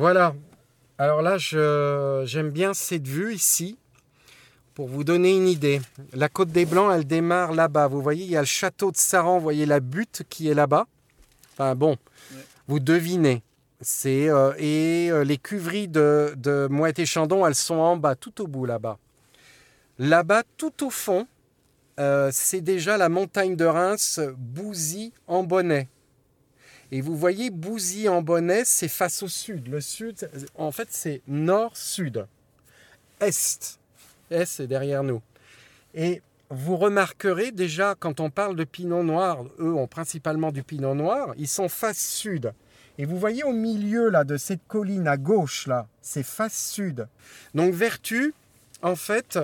[0.00, 0.34] Voilà.
[0.96, 3.76] Alors là, j'aime bien cette vue ici.
[4.72, 5.82] Pour vous donner une idée,
[6.14, 7.86] la côte des Blancs, elle démarre là-bas.
[7.86, 10.54] Vous voyez, il y a le château de Saran, vous voyez la butte qui est
[10.54, 10.86] là-bas.
[11.52, 11.98] Enfin bon,
[12.66, 13.42] vous devinez.
[13.82, 18.14] C'est euh, et euh, les cuveries de, de Mouette et Chandon, elles sont en bas,
[18.14, 18.96] tout au bout là-bas.
[19.98, 21.26] Là-bas, tout au fond,
[21.98, 25.88] euh, c'est déjà la montagne de Reims, Bouzy en bonnet.
[26.92, 29.68] Et vous voyez, Bouzy en bonnet, c'est face au sud.
[29.68, 32.26] Le sud, en fait, c'est nord-sud.
[33.20, 33.78] Est.
[34.30, 35.22] Est, c'est derrière nous.
[35.94, 40.94] Et vous remarquerez déjà, quand on parle de pinot noir, eux ont principalement du pinot
[40.94, 42.52] noir, ils sont face sud.
[42.98, 47.06] Et vous voyez au milieu là de cette colline à gauche là, c'est face sud.
[47.54, 48.34] Donc Vertu,
[48.82, 49.38] en fait,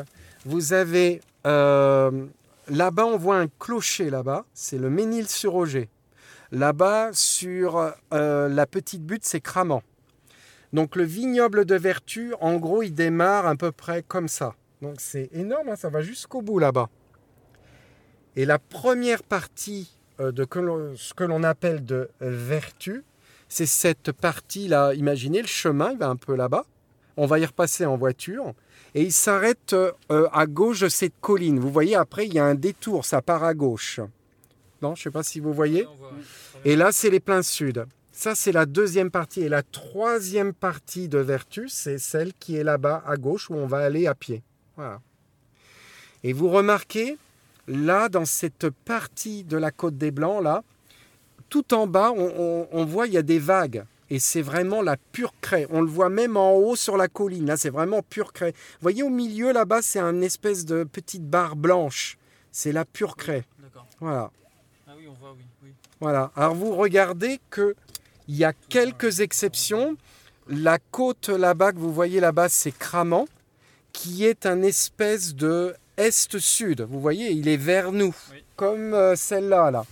[0.44, 2.26] vous avez euh,
[2.68, 5.88] là-bas, on voit un clocher là-bas, c'est le Ménil-sur-Auger.
[6.52, 9.82] Là-bas, sur euh, la petite butte, c'est Cramant.
[10.72, 14.54] Donc le vignoble de Vertu, en gros, il démarre à peu près comme ça.
[14.82, 16.88] Donc c'est énorme, hein, ça va jusqu'au bout là-bas.
[18.36, 20.46] Et la première partie euh, de
[20.96, 23.04] ce que l'on appelle de Vertu,
[23.48, 24.94] c'est cette partie-là.
[24.94, 26.64] Imaginez le chemin, il va un peu là-bas.
[27.16, 28.52] On va y repasser en voiture.
[28.94, 29.92] Et il s'arrête euh,
[30.32, 31.58] à gauche de cette colline.
[31.58, 34.00] Vous voyez, après, il y a un détour, ça part à gauche.
[34.82, 35.86] Non, je ne sais pas si vous voyez.
[36.64, 37.86] Et là, c'est les pleins sud.
[38.12, 39.42] Ça, c'est la deuxième partie.
[39.42, 43.66] Et la troisième partie de Vertus, c'est celle qui est là-bas à gauche où on
[43.66, 44.42] va aller à pied.
[44.76, 45.00] Voilà.
[46.22, 47.18] Et vous remarquez,
[47.68, 50.62] là, dans cette partie de la côte des Blancs, là,
[51.48, 53.84] tout en bas, on, on voit, il y a des vagues.
[54.08, 55.66] Et c'est vraiment la pure craie.
[55.70, 57.46] On le voit même en haut sur la colline.
[57.46, 58.52] Là, c'est vraiment pure craie.
[58.52, 62.18] Vous voyez, au milieu, là-bas, c'est un espèce de petite barre blanche.
[62.52, 63.44] C'est la pure craie.
[63.60, 63.86] D'accord.
[64.00, 64.30] Voilà.
[64.96, 66.30] Ah oui, on voit, oui, Voilà.
[66.34, 67.74] Alors, vous regardez que
[68.28, 69.98] il y a quelques exceptions.
[70.48, 73.26] La côte là-bas que vous voyez là-bas, c'est Cramant,
[73.92, 76.80] qui est un espèce de est-sud.
[76.80, 78.14] Vous voyez, il est vers nous,
[78.56, 79.70] comme euh, celle-là.
[79.70, 79.84] Là.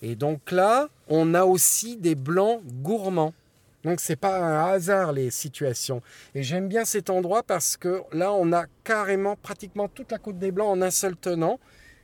[0.00, 3.34] Et donc là, on a aussi des blancs gourmands.
[3.82, 6.02] Donc c'est pas un hasard les situations.
[6.36, 10.38] Et j'aime bien cet endroit parce que là on a carrément pratiquement toute la côte
[10.38, 11.58] des Blancs en un seul tenant.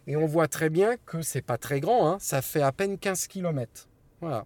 [0.09, 2.17] Et on voit très bien que c'est pas très grand, hein.
[2.19, 3.89] ça fait à peine 15 km.
[4.21, 4.45] Voilà.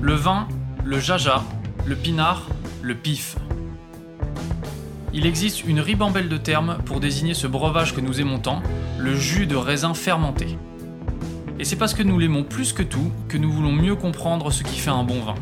[0.00, 0.48] Le vin,
[0.82, 1.42] le jaja,
[1.84, 2.48] le pinard,
[2.80, 3.36] le pif.
[5.12, 8.62] Il existe une ribambelle de termes pour désigner ce breuvage que nous aimons tant,
[8.98, 10.56] le jus de raisin fermenté.
[11.58, 14.62] Et c'est parce que nous l'aimons plus que tout que nous voulons mieux comprendre ce
[14.62, 15.34] qui fait un bon vin.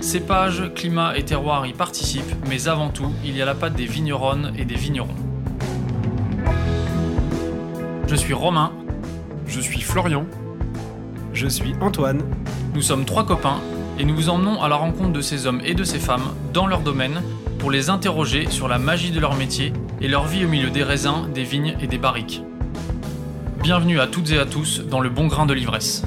[0.00, 3.84] Cépage, climat et terroir y participent, mais avant tout, il y a la patte des
[3.84, 5.14] vigneronnes et des vignerons.
[8.08, 8.72] Je suis Romain.
[9.46, 10.24] Je suis Florian.
[11.34, 12.22] Je suis Antoine.
[12.74, 13.60] Nous sommes trois copains
[13.98, 16.66] et nous vous emmenons à la rencontre de ces hommes et de ces femmes dans
[16.66, 17.22] leur domaine
[17.58, 20.82] pour les interroger sur la magie de leur métier et leur vie au milieu des
[20.82, 22.42] raisins, des vignes et des barriques.
[23.62, 26.04] Bienvenue à toutes et à tous dans le bon grain de l'ivresse.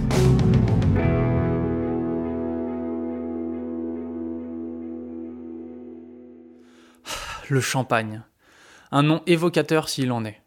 [7.54, 8.24] Le champagne.
[8.92, 10.42] Un nom évocateur s'il en est.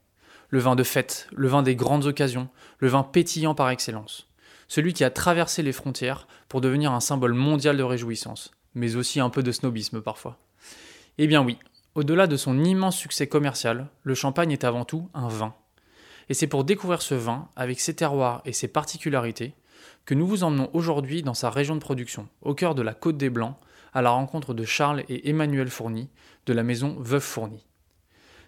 [0.48, 2.48] Le vin de fête, le vin des grandes occasions,
[2.80, 4.26] le vin pétillant par excellence.
[4.66, 9.20] Celui qui a traversé les frontières pour devenir un symbole mondial de réjouissance, mais aussi
[9.20, 10.40] un peu de snobisme parfois.
[11.18, 11.58] Eh bien oui,
[11.94, 15.54] au-delà de son immense succès commercial, le champagne est avant tout un vin.
[16.28, 19.54] Et c'est pour découvrir ce vin, avec ses terroirs et ses particularités,
[20.06, 23.16] que nous vous emmenons aujourd'hui dans sa région de production, au cœur de la Côte
[23.16, 23.54] des Blancs,
[23.96, 26.10] à la rencontre de Charles et Emmanuel Fourny,
[26.44, 27.64] de la maison Veuve Fourny.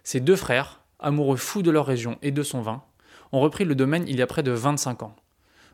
[0.03, 2.83] Ces deux frères, amoureux fous de leur région et de son vin,
[3.31, 5.15] ont repris le domaine il y a près de 25 ans.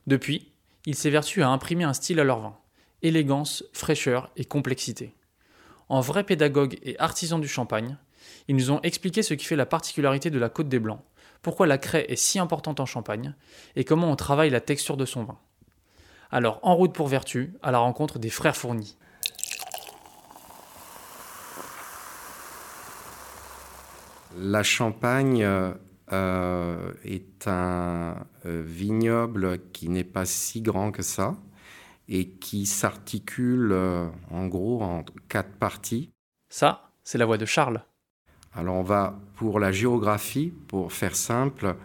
[0.07, 0.53] Depuis,
[0.85, 2.55] ils s'évertuent à imprimer un style à leur vin,
[3.01, 5.13] élégance, fraîcheur et complexité.
[5.89, 7.97] En vrai pédagogue et artisan du champagne,
[8.47, 11.01] ils nous ont expliqué ce qui fait la particularité de la Côte des Blancs,
[11.41, 13.35] pourquoi la craie est si importante en champagne,
[13.75, 15.37] et comment on travaille la texture de son vin.
[16.31, 18.95] Alors en route pour Vertu, à la rencontre des frères fournis.
[24.37, 25.43] La Champagne
[26.11, 28.15] euh, est un
[28.45, 31.35] euh, vignoble qui n'est pas si grand que ça
[32.07, 36.11] et qui s'articule euh, en gros en quatre parties.
[36.49, 37.83] Ça, c'est la voix de Charles.
[38.53, 41.75] Alors on va pour la géographie, pour faire simple,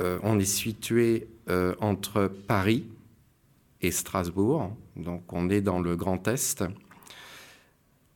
[0.00, 2.86] euh, on est situé euh, entre Paris
[3.80, 6.64] et Strasbourg, donc on est dans le Grand Est.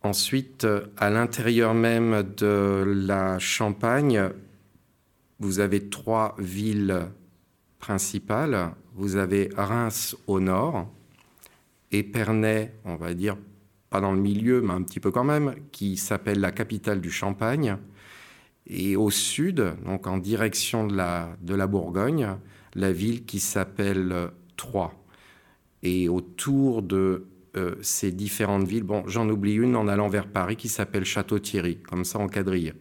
[0.07, 0.65] Ensuite,
[0.99, 4.31] à l'intérieur même de la Champagne,
[5.41, 7.09] vous avez trois villes
[7.81, 8.71] principales.
[8.95, 10.87] Vous avez Reims au nord,
[11.91, 13.37] Épernay, on va dire
[13.91, 17.11] pas dans le milieu, mais un petit peu quand même, qui s'appelle la capitale du
[17.11, 17.77] Champagne.
[18.69, 22.29] Et au sud, donc en direction de la, de la Bourgogne,
[22.77, 24.95] la ville qui s'appelle Troyes.
[25.83, 27.36] Et autour de euh,
[27.81, 32.05] ces différentes villes, bon, j'en oublie une en allant vers Paris qui s'appelle Château-Thierry, comme
[32.05, 32.75] ça en quadrille.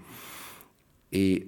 [1.11, 1.47] Et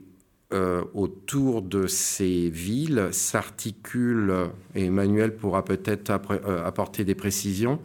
[0.53, 7.81] euh, autour de ces villes s'articulent, et Emmanuel pourra peut-être euh, apporter des précisions,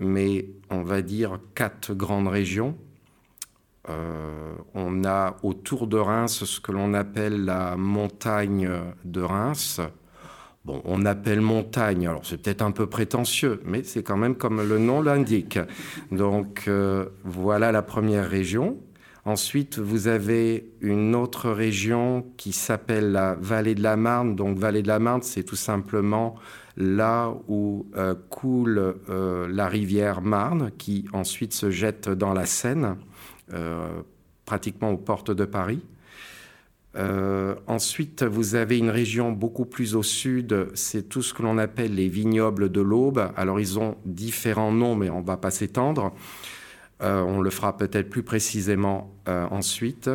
[0.00, 2.74] mais on va dire quatre grandes régions.
[3.90, 8.70] Euh, on a autour de Reims ce que l'on appelle la montagne
[9.04, 9.82] de Reims.
[10.66, 14.60] Bon, on appelle montagne, alors c'est peut-être un peu prétentieux, mais c'est quand même comme
[14.68, 15.58] le nom l'indique.
[16.10, 16.68] Donc
[17.24, 18.76] voilà la première région.
[19.26, 24.36] Ensuite, vous avez une autre région qui s'appelle la vallée de la Marne.
[24.36, 26.36] Donc, vallée de la Marne, c'est tout simplement
[26.76, 32.98] là où euh, coule euh, la rivière Marne, qui ensuite se jette dans la Seine,
[33.52, 33.88] euh,
[34.44, 35.80] pratiquement aux portes de Paris.
[37.66, 41.94] Ensuite, vous avez une région beaucoup plus au sud, c'est tout ce que l'on appelle
[41.94, 43.30] les vignobles de l'Aube.
[43.36, 46.12] Alors, ils ont différents noms, mais on ne va pas s'étendre.
[47.02, 50.10] Euh, on le fera peut-être plus précisément euh, ensuite.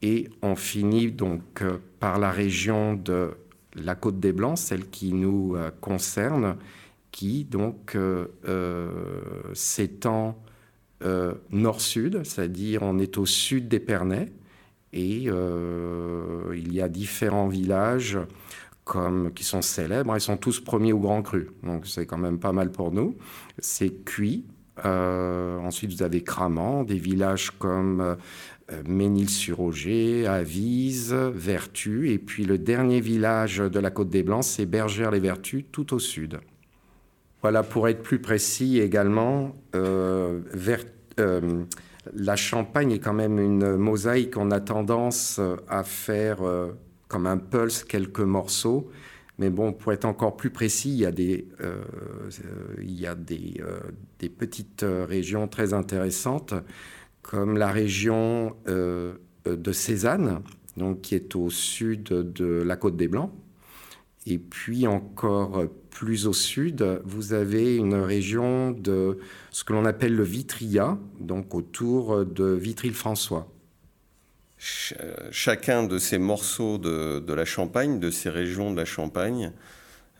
[0.00, 3.32] Et on finit donc euh, par la région de
[3.74, 6.56] la Côte des Blancs, celle qui nous concerne,
[7.10, 7.96] qui donc
[9.54, 10.36] s'étend
[11.50, 14.30] nord-sud, c'est-à-dire on est au sud d'Épernay.
[14.92, 18.18] Et il y a différents villages
[18.84, 20.14] comme, qui sont célèbres.
[20.16, 21.50] Ils sont tous premiers au Grand Cru.
[21.62, 23.16] Donc c'est quand même pas mal pour nous.
[23.58, 24.44] C'est Cuit,
[24.84, 32.10] euh, ensuite, vous avez Cramant, des villages comme euh, Ménil-sur-Auger, Avise, Vertu.
[32.10, 36.40] Et puis le dernier village de la Côte des Blancs, c'est Bergère-les-Vertus, tout au sud.
[37.42, 40.40] Voilà, pour être plus précis également, euh,
[42.14, 44.36] la Champagne est quand même une mosaïque.
[44.36, 46.38] On a tendance à faire
[47.08, 48.90] comme un pulse quelques morceaux.
[49.38, 51.82] Mais bon, pour être encore plus précis, il y a des, euh,
[52.80, 53.80] il y a des, euh,
[54.38, 56.54] petites régions très intéressantes,
[57.22, 59.14] comme la région euh,
[59.44, 60.42] de Cézanne,
[60.76, 63.32] donc, qui est au sud de la côte des Blancs.
[64.26, 69.18] Et puis encore plus au sud, vous avez une région de
[69.50, 73.52] ce que l'on appelle le Vitria, donc autour de Vitry-le-François
[75.30, 79.52] chacun de ces morceaux de, la Champagne, de ces régions de la Champagne,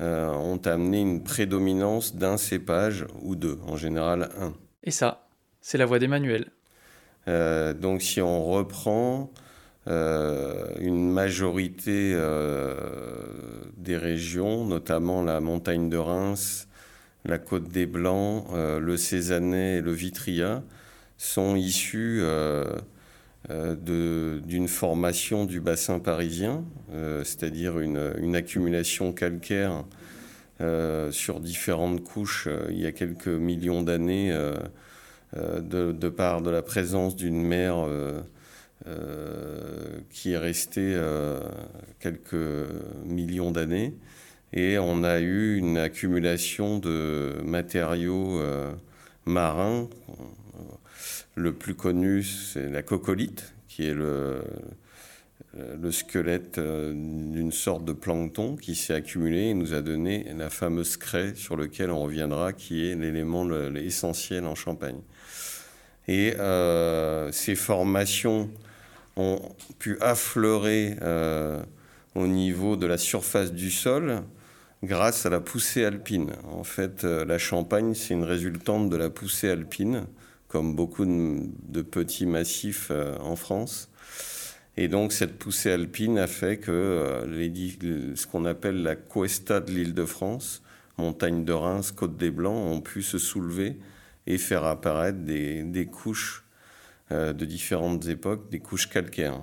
[0.00, 4.52] euh, ont amené une prédominance d'un cépage ou deux, en général un.
[4.82, 5.28] Et ça,
[5.60, 6.46] c'est la voix d'Emmanuel.
[7.28, 9.41] Euh, donc si on reprend euh,
[9.86, 12.16] une majorité
[13.76, 16.68] des régions, notamment la montagne de Reims,
[17.24, 20.62] la côte des Blancs, le Cézanais et le Vitria,
[21.18, 22.22] sont issus
[23.50, 29.84] euh, d'une formation du bassin parisien, euh, c'est-à-dire une, accumulation calcaire
[30.60, 34.32] euh, sur différentes couches il y a quelques millions d'années,
[35.34, 37.88] de, part de la présence d'une mer
[40.10, 41.00] qui est restée
[42.00, 42.34] quelques
[43.04, 43.94] millions d'années.
[44.52, 48.42] Et on a eu une accumulation de matériaux
[49.24, 49.88] marins
[51.34, 54.42] le plus connu, c'est la cocolite, qui est le,
[55.54, 60.50] le squelette euh, d'une sorte de plancton qui s'est accumulé et nous a donné la
[60.50, 65.00] fameuse craie sur laquelle on reviendra, qui est l'élément essentiel en Champagne.
[66.08, 68.50] Et euh, ces formations
[69.16, 69.40] ont
[69.78, 71.62] pu affleurer euh,
[72.14, 74.22] au niveau de la surface du sol
[74.82, 76.32] grâce à la poussée alpine.
[76.50, 80.06] En fait, la Champagne, c'est une résultante de la poussée alpine
[80.52, 83.88] comme beaucoup de, petits massifs euh, en France.
[84.76, 89.70] Et donc cette poussée alpine a fait que euh, ce qu'on appelle la cuesta de
[89.72, 90.62] l'île de France,
[90.98, 93.78] montagne de Reims, côte des Blancs, ont pu se soulever
[94.26, 96.51] et faire apparaître des, couches euh,
[97.12, 99.42] de différentes époques, des couches calcaires.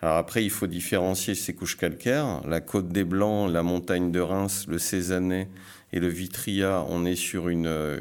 [0.00, 2.40] Alors après, il faut différencier ces couches calcaires.
[2.46, 5.48] La côte des Blancs, la montagne de Reims, le Cézanais
[5.92, 7.98] et le Vitria, on est sur une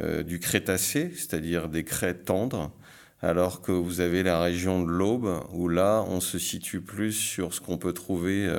[0.00, 2.72] euh, du Crétacé, c'est-à-dire des crêtes tendres,
[3.22, 7.54] alors que vous avez la région de l'Aube, où là, on se situe plus sur
[7.54, 8.58] ce qu'on peut trouver euh,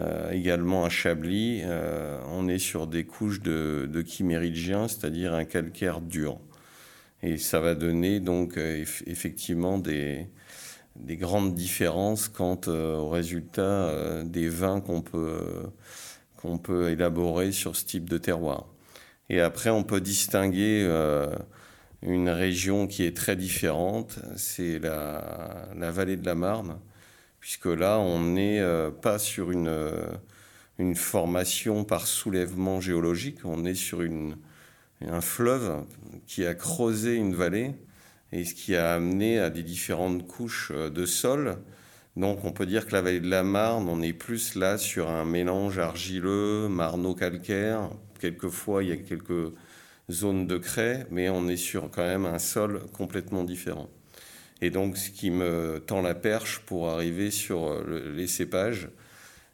[0.00, 1.62] euh, également à Chablis.
[2.32, 6.38] on est sur des couches de, de c'est-à-dire un calcaire dur.
[7.22, 8.58] Et ça va donner donc
[9.06, 10.26] effectivement des,
[10.96, 15.70] des grandes différences quant au résultat des vins qu'on peut,
[16.36, 18.66] qu'on peut élaborer sur ce type de terroir.
[19.28, 20.88] Et après, on peut distinguer
[22.02, 26.78] une région qui est très différente, c'est la, la, vallée de la Marne,
[27.38, 28.62] puisque là, on n'est
[29.02, 29.70] pas sur une,
[30.78, 34.36] une formation par soulèvement géologique, on est sur une,
[35.08, 35.84] un fleuve
[36.26, 37.72] qui a creusé une vallée
[38.32, 41.58] et ce qui a amené à des différentes couches euh, de sol.
[42.16, 45.08] Donc on peut dire que la vallée de la Marne, on est plus là sur
[45.08, 47.90] un mélange argileux, marno-calcaire.
[48.20, 49.52] Quelquefois, il y a quelques
[50.10, 53.88] zones de craie, mais on est sur quand même un sol complètement différent.
[54.60, 58.88] Et donc ce qui me tend la perche pour arriver sur euh, les cépages,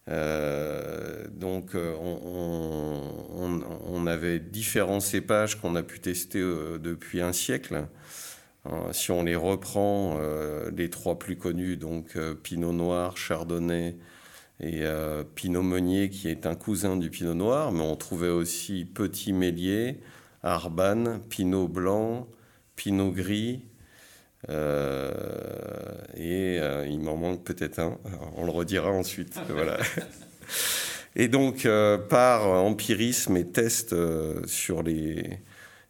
[0.09, 7.89] euh, donc euh, on, avait différents cépages qu'on a pu tester euh, depuis un siècle.
[8.93, 10.19] si on les reprend,
[10.77, 13.97] les trois plus connus, donc Pinot Noir, Chardonnay
[14.61, 14.83] et
[15.35, 20.01] Pinot Meunier, qui est un cousin du Pinot Noir, mais on trouvait aussi Petit Mélier,
[20.43, 22.27] Arban, Pinot Blanc,
[22.75, 23.63] Pinot Gris,
[24.49, 24.53] et
[26.61, 27.99] euh, il m'en manque peut-être un.
[28.37, 29.38] On le redira ensuite.
[29.49, 29.79] voilà.
[31.17, 33.95] Et donc, euh, par empirisme et test
[34.47, 35.41] sur, les,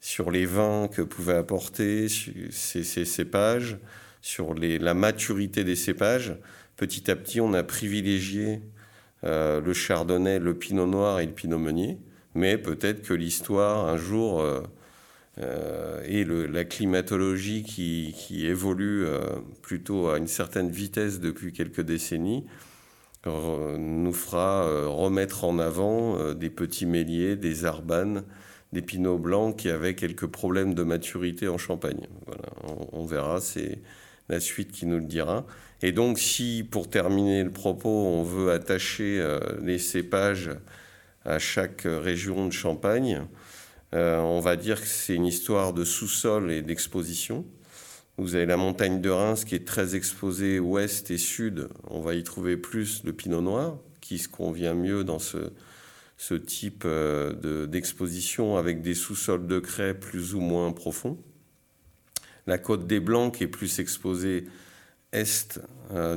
[0.01, 3.79] sur les vins que pouvaient apporter ces, ces cépages,
[4.23, 6.37] sur les, la maturité des cépages,
[6.77, 8.61] petit à petit, on a privilégié
[9.23, 11.99] le chardonnay, le pinot noir et le pinot meunier.
[12.37, 14.61] Mais peut-être que l'histoire, un jour, euh,
[15.39, 19.21] et la climatologie qui, évolue euh,
[19.63, 22.47] plutôt à une certaine vitesse depuis quelques décennies
[23.27, 28.23] nous fera remettre en avant des petits méliers, des arbanes,
[28.73, 32.07] des pinots blancs qui avaient quelques problèmes de maturité en Champagne.
[32.27, 32.43] Voilà,
[32.93, 33.81] on, verra, c'est
[34.29, 35.47] la suite qui nous le dira.
[35.83, 40.51] Et donc si, pour terminer le propos, on veut attacher euh, les cépages
[41.25, 43.23] à chaque région de Champagne,
[43.95, 47.45] euh, on va dire que c'est une histoire de sous-sol et d'exposition.
[48.19, 51.69] Vous avez la montagne de Reims qui est très exposée ouest et sud.
[51.89, 55.53] On va y trouver plus le pinot noir, qui se convient mieux dans ce,
[56.35, 61.19] type euh, d'exposition avec des sous-sols de craie plus ou moins profonds.
[62.47, 64.47] La côte des Blancs qui est plus exposée
[65.13, 65.61] est,
[65.93, 66.17] euh,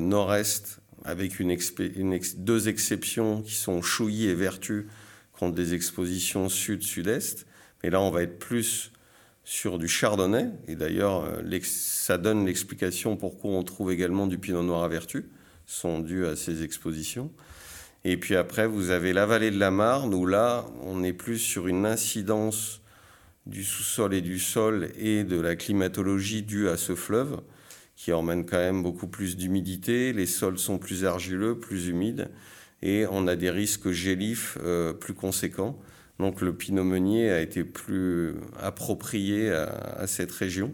[1.04, 1.34] avec
[2.38, 4.88] deux exceptions qui sont Chouilly et Vertu
[5.34, 7.46] contre des expositions sud-sud-est.
[7.84, 8.92] Et là, on va être plus
[9.44, 10.48] sur du chardonnay.
[10.68, 15.30] Et d'ailleurs, euh, ça donne l'explication pourquoi on trouve également du pinot noir à vertu,
[15.66, 17.32] sont dus à ces expositions.
[18.06, 21.40] Et puis après, vous avez la vallée de la Marne, où là, on est plus
[21.40, 22.82] sur une incidence
[23.46, 27.42] du sous-sol et du sol et de la climatologie due à ce fleuve,
[27.96, 30.14] qui emmène quand même beaucoup plus d'humidité.
[30.14, 32.30] Les sols sont plus argileux, plus humides,
[32.82, 35.78] et on a des risques gélifs euh, plus conséquents.
[36.20, 40.74] Donc le pinot meunier a été plus approprié à, cette région,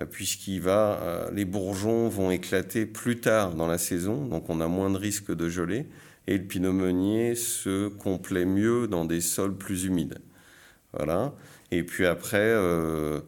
[0.00, 4.62] euh, puisqu'il va, euh, les bourgeons vont éclater plus tard dans la saison, donc on
[4.62, 5.86] a moins de risques de geler,
[6.26, 10.18] et le pinot meunier se complaît mieux dans des sols plus humides.
[10.94, 11.34] Voilà.
[11.70, 13.20] Et puis après, euh,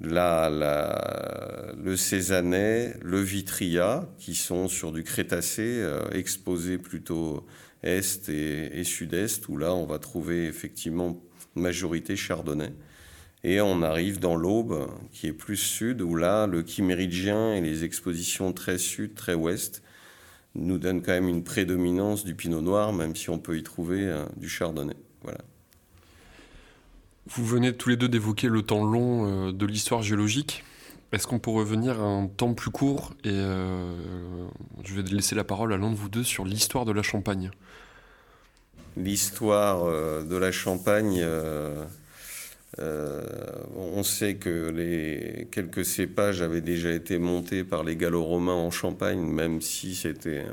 [0.00, 7.46] le Cézanais, le Vitria, qui sont sur du Crétacé, exposés plutôt
[7.82, 11.20] est et, sud-est, où là, on va trouver effectivement
[11.54, 12.72] majorité chardonnay.
[13.44, 17.84] Et on arrive dans l'Aube, qui est plus sud, où là, le chiméridien et les
[17.84, 19.82] expositions très sud, très ouest,
[20.54, 24.06] nous donnent quand même une prédominance du pinot noir, même si on peut y trouver
[24.06, 24.94] euh, du chardonnay.
[27.26, 30.64] Vous venez tous les deux d'évoquer le temps long euh, de l'histoire géologique.
[31.12, 33.94] Est-ce qu'on peut revenir à un temps plus court Et euh,
[34.82, 37.50] je vais laisser la parole à l'un de vous deux sur l'histoire de la Champagne.
[38.96, 41.84] L'histoire euh, de la Champagne, euh,
[43.76, 49.20] on sait que les quelques cépages avaient déjà été montés par les Gallo-Romains en Champagne,
[49.20, 50.46] même si c'était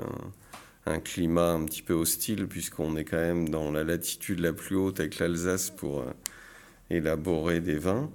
[0.86, 4.52] un, un, climat un petit peu hostile, puisqu'on est quand même dans la latitude la
[4.52, 6.04] plus haute avec l'Alsace pour
[6.90, 8.10] élaborer des vins.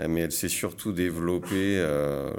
[0.00, 2.32] Euh, mais elle s'est surtout développée, euh,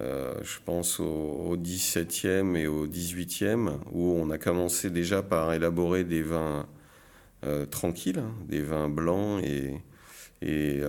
[0.00, 6.04] euh, je pense, au, XVIIe et au XVIIIe, où on a commencé déjà par élaborer
[6.04, 6.66] des vins
[7.70, 9.74] tranquilles, hein, des vins blancs et,
[10.40, 10.80] et,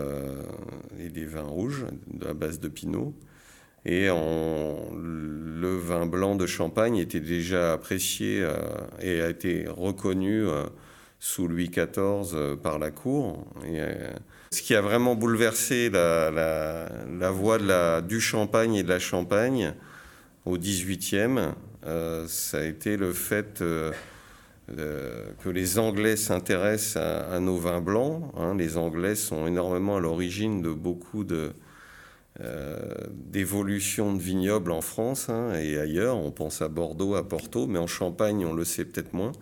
[1.09, 1.85] des vins rouges
[2.25, 3.13] à base de pinot.
[3.83, 8.47] Et le vin blanc de Champagne était déjà apprécié
[9.01, 10.45] et a été reconnu
[11.19, 13.45] sous Louis XIV par la cour.
[14.55, 17.57] Ce qui a vraiment bouleversé la, voie
[18.01, 19.73] du champagne et de la champagne,
[20.45, 21.51] au 18e,
[22.27, 23.61] ça a été le fait
[24.69, 28.31] que les Anglais s'intéressent à, nos vins blancs.
[28.37, 28.55] Hein.
[28.55, 31.51] Les Anglais sont énormément à l'origine de beaucoup de,
[33.11, 36.15] d'évolution de vignobles en France hein, et ailleurs.
[36.15, 39.33] On pense à Bordeaux, à Porto, mais en Champagne, on le sait peut-être moins.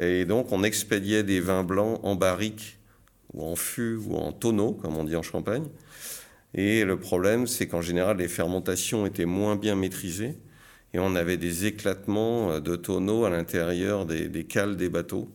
[0.00, 2.79] Et donc, on expédiait des vins blancs en barrique
[3.34, 5.66] ou en fût ou en tonneau, comme on dit en Champagne.
[6.54, 10.36] Et le problème, c'est qu'en général, les fermentations étaient moins bien maîtrisées
[10.92, 15.28] et on avait des éclatements de tonneaux à l'intérieur des, cales des bateaux.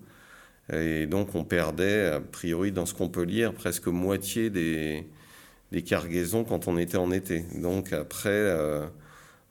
[0.74, 5.06] Et donc, on perdait, a priori, dans ce qu'on peut lire, presque moitié des,
[5.86, 7.46] cargaisons quand on était en été.
[7.56, 8.86] Donc, après, euh,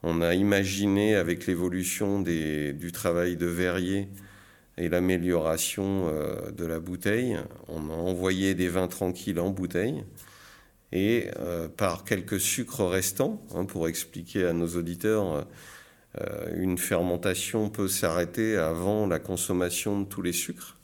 [0.03, 4.09] on a imaginé, avec l'évolution du travail de verrier,
[4.77, 7.39] et l'amélioration euh, de la bouteille.
[7.69, 10.05] On a envoyé des vins tranquilles en bouteille
[10.93, 15.47] et euh, par quelques sucres restants, hein, pour expliquer à nos auditeurs,
[16.21, 20.77] euh, une fermentation peut s'arrêter avant la consommation de tous les sucres.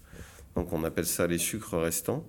[0.56, 2.26] Donc on appelle ça les sucres restants.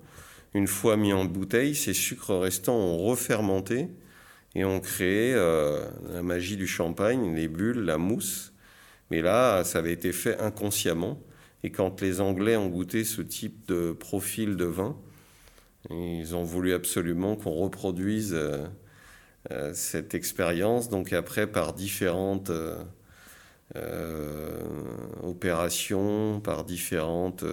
[0.54, 3.88] Une fois mis en bouteille, ces sucres restants ont refermenté
[4.54, 8.52] et ont créé la magie du champagne, les bulles, la mousse.
[9.10, 11.18] Mais là, ça avait été fait inconsciemment.
[11.64, 14.98] Et quand les Anglais ont goûté ce type de profil de vin,
[15.90, 18.66] ils ont voulu absolument qu'on reproduise euh,
[19.52, 20.90] euh, cette expérience.
[20.90, 22.52] Donc après, par différentes
[23.76, 24.64] euh,
[25.24, 27.44] opérations, par différentes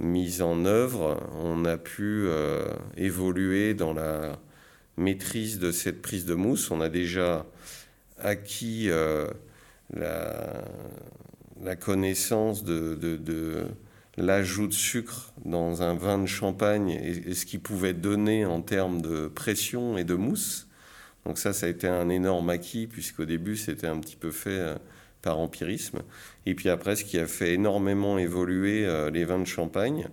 [0.00, 2.28] mises en œuvre, on a pu
[2.96, 4.38] évoluer dans la
[4.96, 6.70] maîtrise de cette prise de mousse.
[6.70, 7.44] On a déjà
[8.18, 8.88] acquis
[9.92, 10.64] la
[11.62, 13.66] la connaissance de,
[14.16, 19.00] l'ajout de sucre dans un vin de champagne et, ce qu'il pouvait donner en termes
[19.02, 20.68] de pression et de mousse.
[21.26, 24.50] Donc ça, ça a été un énorme acquis, puisqu'au début, c'était un petit peu fait
[24.50, 24.74] euh,
[25.20, 26.00] par empirisme.
[26.46, 30.08] Et puis après, ce qui a fait énormément évoluer euh, les vins de champagne,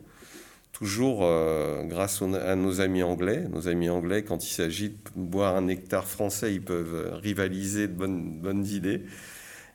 [0.73, 3.47] toujours euh, grâce à nos amis anglais.
[3.49, 7.93] Nos amis anglais, quand il s'agit de boire un nectar français, ils peuvent rivaliser de
[7.93, 9.01] bonnes, bonnes idées.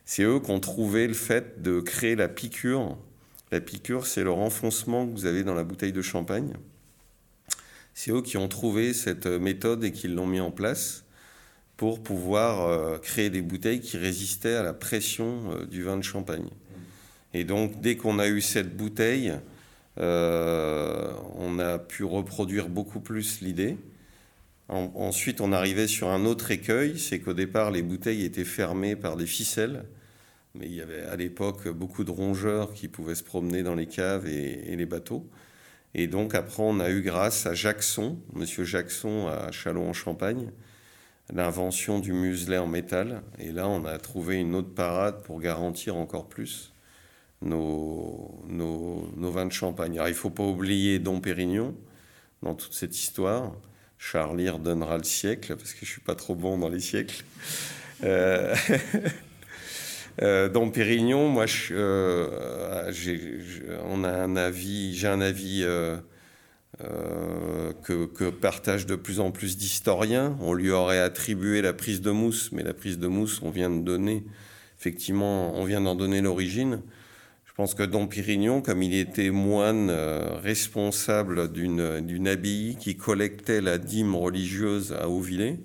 [0.05, 2.97] C'est eux qui ont trouvé le fait de créer la piqûre.
[3.51, 6.53] La piqûre, c'est le renfoncement que vous avez dans la bouteille de champagne.
[7.93, 11.03] C'est eux qui ont trouvé cette méthode et qui l'ont mis en place
[11.77, 16.03] pour pouvoir euh, créer des bouteilles qui résistaient à la pression euh, du vin de
[16.03, 16.49] champagne.
[17.33, 19.33] Et donc, dès qu'on a eu cette bouteille,
[19.99, 23.77] euh, on a pu reproduire beaucoup plus l'idée.
[24.73, 29.17] Ensuite, on arrivait sur un autre écueil, c'est qu'au départ, les bouteilles étaient fermées par
[29.17, 29.85] des ficelles
[30.55, 33.87] mais il y avait à l'époque beaucoup de rongeurs qui pouvaient se promener dans les
[33.87, 35.27] caves et, les bateaux.
[35.95, 40.51] Et donc après, on a eu grâce à Jackson, Monsieur Jackson à Châlons-en-Champagne,
[41.33, 43.23] l'invention du muselet en métal.
[43.39, 46.71] Et là, on a trouvé une autre parade pour garantir encore plus
[47.41, 49.93] nos, nos, vins de champagne.
[49.93, 51.75] Alors, il ne faut pas oublier Dom Pérignon
[52.43, 53.55] dans toute cette histoire.
[54.03, 57.23] Charlie redonnera le siècle, parce que je ne suis pas trop bon dans les siècles.
[58.03, 58.55] Euh...
[60.21, 62.91] Euh, dans Pérignon, moi, euh,
[63.85, 65.97] on a un avis, j'ai un avis euh,
[67.81, 70.37] que, partagent de plus en plus d'historiens.
[70.39, 73.71] On lui aurait attribué la prise de mousse, mais la prise de mousse, on vient
[73.71, 74.23] de donner,
[74.79, 76.83] effectivement, on vient d'en donner l'origine.
[77.53, 79.91] Je pense que Dom Pérignon, comme il était moine
[80.41, 85.59] responsable d'une abbaye qui collectait la dîme religieuse à Auvillers,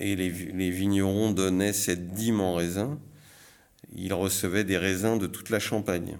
[0.00, 2.98] et les, les vignerons donnaient cette dîme en raisin,
[3.94, 6.18] il recevait des raisins de toute la Champagne.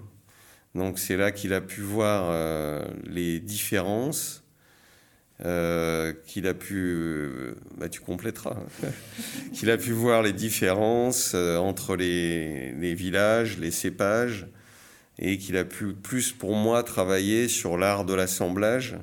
[0.75, 4.43] Donc c'est là qu'il a pu voir euh, les différences,
[5.43, 8.57] euh, qu'il a pu, euh, bah, tu compléteras,
[9.53, 14.47] qu'il a pu voir les différences entre les, les, villages, les cépages,
[15.19, 18.97] et qu'il a pu plus pour moi travailler sur l'art de l'assemblage.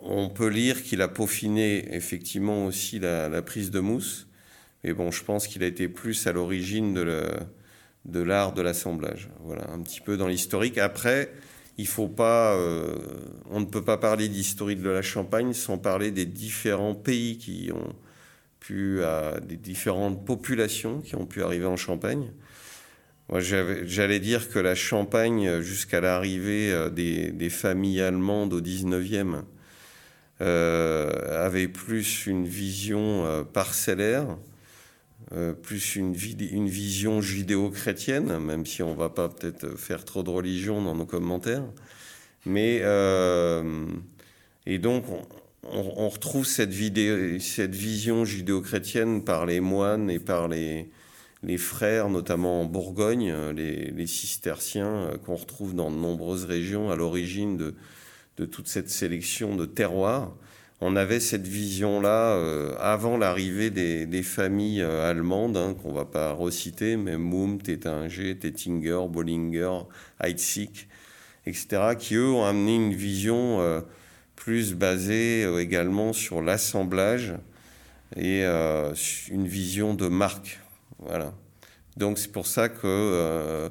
[0.00, 4.28] On peut lire qu'il a peaufiné effectivement aussi la, prise de mousse
[4.84, 9.28] mais bon, je pense qu'il a été plus à l'origine de l'art de l'assemblage.
[9.40, 10.78] Voilà, un petit peu dans l'historique.
[10.78, 11.32] Après,
[11.78, 12.96] il faut pas, euh,
[13.50, 17.70] on ne peut pas parler d'historique de la Champagne sans parler des différents pays qui
[17.74, 17.92] ont
[18.60, 19.00] pu,
[19.42, 22.30] des différentes populations qui ont pu arriver en Champagne.
[23.30, 29.42] J'allais dire que la Champagne, jusqu'à l'arrivée euh, des, familles allemandes au 19e,
[30.40, 34.38] euh, avait plus une vision parcellaire
[35.32, 40.30] euh, plus une, vision judéo-chrétienne, même si on ne va pas peut-être faire trop de
[40.30, 41.64] religion dans nos commentaires.
[42.46, 43.86] Mais, euh,
[44.64, 45.04] et donc,
[45.64, 46.72] on, retrouve cette,
[47.42, 50.88] cette vision judéo-chrétienne par les moines et par les,
[51.42, 56.96] les frères, notamment en Bourgogne, les, les cisterciens qu'on retrouve dans de nombreuses régions à
[56.96, 60.32] l'origine de, toute cette sélection de terroirs
[60.80, 66.32] on avait cette vision-là euh, avant l'arrivée des, familles euh, allemandes, hein, qu'on va pas
[66.32, 69.80] reciter, mais Moum, Tétinger, Tettinger, Bollinger,
[70.22, 70.88] Heidsieck,
[71.46, 73.80] etc., qui eux ont amené une vision euh,
[74.36, 77.34] plus basée également sur l'assemblage
[78.16, 80.60] et une vision de marque.
[80.98, 81.32] Voilà.
[81.96, 83.70] Donc c'est pour ça que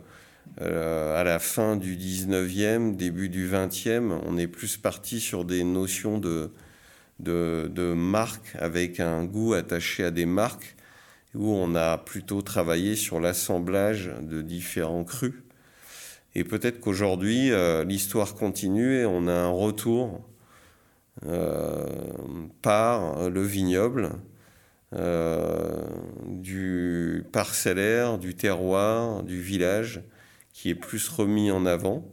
[0.60, 6.18] à la fin du 19e, début du 20e, on est plus parti sur des notions
[6.18, 6.52] de
[7.20, 10.76] de, marques avec un goût attaché à des marques
[11.36, 15.34] où on a plutôt travaillé sur l'assemblage de différents crus.
[16.36, 20.22] Et peut-être qu'aujourd'hui, euh, l'histoire continue et on a un retour
[21.26, 21.86] euh,
[22.62, 24.12] par le vignoble, euh,
[24.94, 30.02] du parcellaire, du terroir, du village,
[30.54, 32.06] qui est plus remis en avant.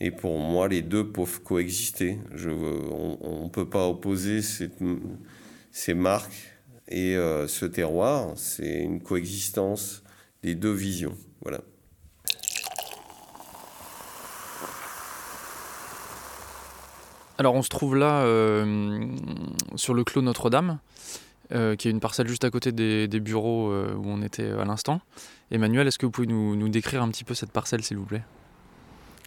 [0.00, 2.18] Et pour moi, les deux peuvent coexister.
[2.34, 6.54] Je, on ne peut pas opposer ces marques
[6.88, 8.32] et euh, ce terroir.
[8.36, 10.02] C'est une coexistence
[10.42, 11.16] des deux visions.
[11.42, 11.60] Voilà.
[17.36, 19.08] Alors on se trouve là euh,
[19.74, 20.78] sur le clos Notre-Dame,
[21.52, 25.00] euh, qui est une parcelle juste à côté des, bureaux où on était à l'instant.
[25.50, 28.22] Emmanuel, est-ce que vous pouvez nous décrire un petit peu cette parcelle, s'il vous plaît?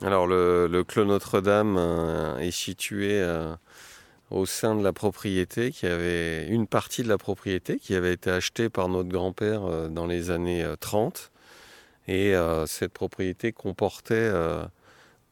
[0.04, 3.56] Alors le, Clos Notre-Dame euh, est situé euh,
[4.30, 8.30] au sein de la propriété, qui avait une partie de la propriété qui avait été
[8.30, 11.32] achetée par notre grand-père euh, dans les années 30.
[12.10, 12.34] Et
[12.68, 14.32] cette propriété comportait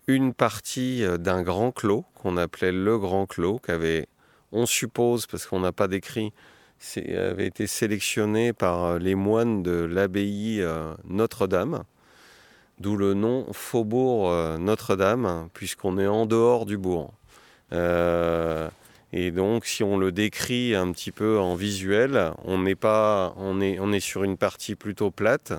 [0.08, 4.08] une partie d'un grand clos qu'on appelait le Grand Clos, qu'avait,
[4.52, 6.34] on suppose, parce qu'on n'a pas décrit,
[6.96, 10.64] avait été sélectionné par les moines de l'abbaye
[11.06, 11.84] Notre-Dame
[12.80, 17.14] d'où le nom Faubourg euh, Notre-Dame, puisqu'on est en dehors du bourg.
[17.74, 18.70] Euh,
[19.14, 24.00] et donc, si on le décrit un petit peu en visuel, on pas, on est,
[24.00, 25.54] sur une partie plutôt plate,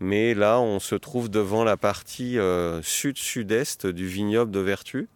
[0.00, 5.08] mais là, on se trouve devant la partie euh, sud-sud-est du vignoble de Vertu.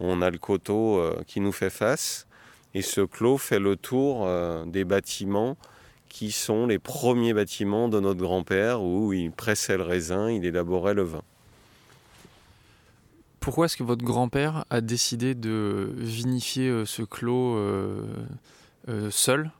[0.00, 2.26] On a le coteau qui nous fait face,
[2.74, 4.28] et ce clos fait le tour
[4.66, 5.56] des bâtiments
[6.08, 10.94] qui sont les premiers bâtiments de notre grand-père où il pressait le raisin, il élaborait
[10.94, 11.22] le vin.
[13.38, 18.04] Pourquoi est-ce que votre grand-père a décidé de vinifier euh, ce clos euh,
[18.88, 19.50] euh, seul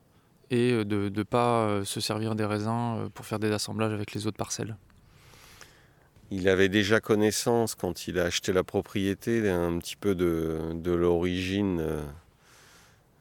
[0.51, 4.37] et de ne pas se servir des raisins pour faire des assemblages avec les autres
[4.37, 4.77] parcelles?
[6.33, 10.93] Il avait déjà connaissance, quand il a acheté la propriété, un petit peu de, de
[10.93, 12.03] l'origine euh,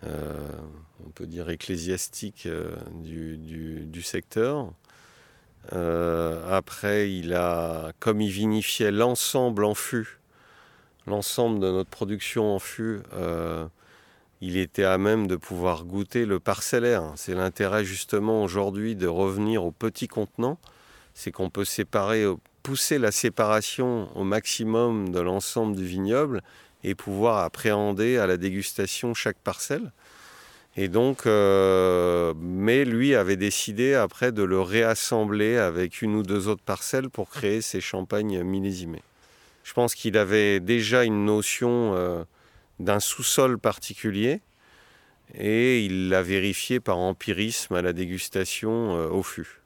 [0.03, 4.71] on peut dire ecclésiastique euh, du, secteur.
[5.73, 10.19] Euh, après, il a, comme il vinifiait l'ensemble en fût,
[11.05, 13.01] l'ensemble de notre production en fût,
[14.41, 17.11] il était à même de pouvoir goûter le parcellaire.
[17.15, 20.57] C'est l'intérêt justement aujourd'hui de revenir au petit contenant,
[21.13, 22.25] c'est qu'on peut séparer,
[22.63, 26.41] pousser la séparation au maximum de l'ensemble du vignoble
[26.83, 29.91] et pouvoir appréhender à la dégustation chaque parcelle.
[30.77, 36.47] Et donc, euh, mais lui avait décidé après de le réassembler avec une ou deux
[36.47, 39.03] autres parcelles pour créer ces champagnes millésimés.
[39.63, 42.23] Je pense qu'il avait déjà une notion euh,
[42.79, 44.41] d'un sous-sol particulier
[45.35, 49.61] et il l'a vérifié par empirisme à la dégustation euh, au fût.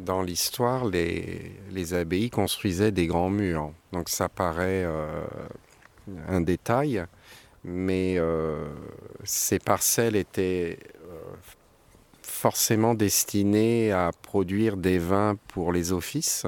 [0.00, 3.72] Dans l'histoire, les, les, abbayes construisaient des grands murs.
[3.92, 4.84] Donc ça paraît
[6.28, 7.04] un détail,
[7.64, 8.68] mais euh,
[9.24, 10.78] ces parcelles étaient
[11.10, 11.34] euh,
[12.22, 16.46] forcément destinées à produire des vins pour les offices.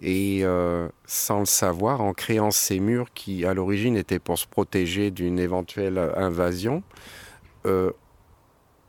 [0.00, 4.46] Et euh, sans le savoir, en créant ces murs qui à l'origine étaient pour se
[4.46, 6.82] protéger d'une éventuelle invasion,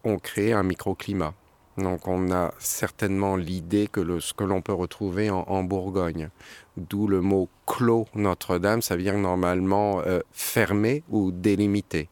[0.04, 1.34] on crée un microclimat.
[1.78, 6.30] Donc on a certainement l'idée que ce que l'on peut retrouver en, Bourgogne,
[6.78, 12.10] d'où le mot clos Notre-Dame, ça vient normalement euh, fermé ou délimité.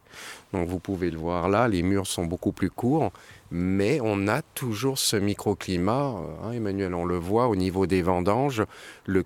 [0.52, 3.12] Donc vous pouvez le voir là, les murs sont beaucoup plus courts,
[3.50, 6.14] mais on a toujours ce microclimat.
[6.44, 8.64] Hein, Emmanuel, on le voit au niveau des vendanges,
[9.06, 9.22] le,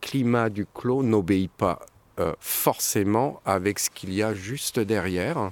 [0.00, 1.80] climat du clos n'obéit pas
[2.20, 5.50] euh, forcément avec ce qu'il y a juste derrière.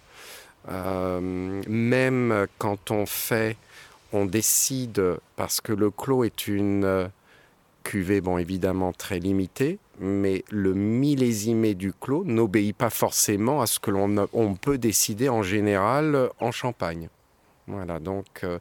[0.70, 3.56] Euh, même quand on fait
[4.14, 5.02] on décide,
[5.34, 7.10] parce que le clos est une,
[7.84, 13.78] cuvée, bon, évidemment très limitée, mais le millésimé du clos n'obéit pas forcément à ce
[13.78, 17.08] que l'on on peut décider en général en Champagne.
[17.68, 18.58] Voilà, donc euh,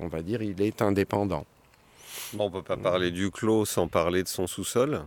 [0.00, 1.46] on va dire il est indépendant.
[2.34, 5.06] Bon, on ne peut pas parler du clos sans parler de son sous-sol.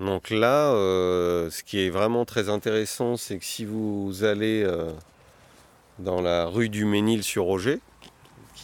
[0.00, 4.92] Donc là, euh, ce qui est vraiment très intéressant, c'est que si vous allez euh,
[5.98, 7.80] dans la rue du Ménil-sur-Roger,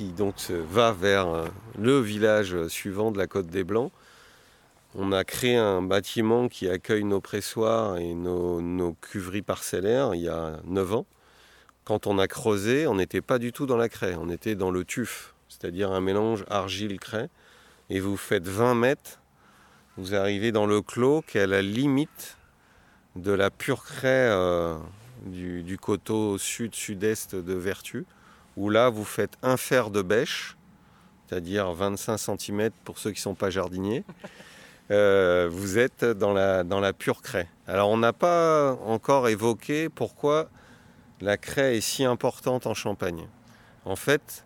[0.01, 3.93] qui donc va vers euh, le village suivant de la Côte des Blancs,
[4.95, 10.23] on a créé un bâtiment qui accueille nos pressoirs et nos, nos cuveries parcellaires il
[10.23, 11.07] y a 9 ans.
[11.85, 14.71] Quand on a creusé, on n'était pas du tout dans la craie, on était dans
[14.71, 17.29] le tuf, c'est-à-dire un mélange argile-craie.
[17.91, 19.21] Et vous faites 20 mètres
[19.99, 22.39] vous arrivez dans le clos qui est à la limite
[23.17, 24.79] de la pure craie euh,
[25.27, 28.07] du, coteau sud-sud-est de Vertu,
[28.61, 30.59] où là vous faites un fer de bêche,
[31.27, 34.05] c'est-à-dire 25 cm pour ceux qui ne sont pas jardiniers.
[34.91, 37.49] Euh, vous êtes dans la, pure craie.
[37.67, 40.51] Alors on n'a pas encore évoqué pourquoi
[41.23, 43.29] la craie est si importante en Champagne.
[43.87, 44.45] En fait,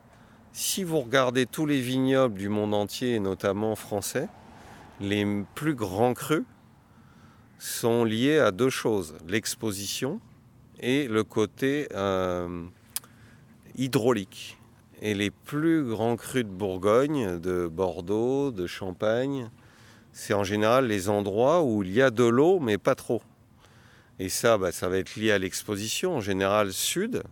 [0.53, 4.29] si vous regardez tous les vignobles du monde entier, notamment français,
[5.01, 6.45] les plus grands crus
[7.59, 10.21] sont liés à deux choses, l'exposition
[10.79, 12.65] et le côté euh,
[13.77, 14.59] hydraulique.
[15.03, 19.51] Et les plus grands crus de Bourgogne, de Bordeaux, de Champagne,
[20.13, 23.23] c'est en général les endroits où il y a de l'eau, mais pas trop.
[24.19, 27.23] Et ça, bah, ça va être lié à l'exposition, en général sud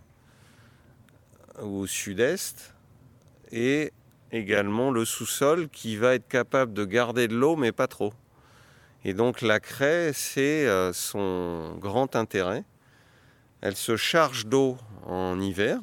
[1.61, 2.73] ou sud-est,
[3.51, 3.93] et
[4.31, 8.13] également le sous-sol qui va être capable de garder de l'eau, mais pas trop.
[9.05, 12.63] Et donc la craie, c'est euh, son grand intérêt.
[13.61, 15.79] Elle se charge d'eau en hiver.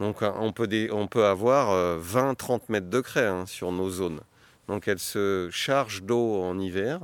[0.00, 4.20] Donc euh, on peut, avoir 20-30 euh, mètres de craie hein, sur nos zones.
[4.68, 7.00] Donc elle se charge d'eau en hiver.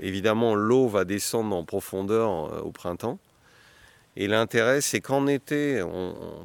[0.00, 3.18] Évidemment, l'eau va descendre en profondeur au printemps.
[4.16, 5.82] Et l'intérêt, c'est qu'en été,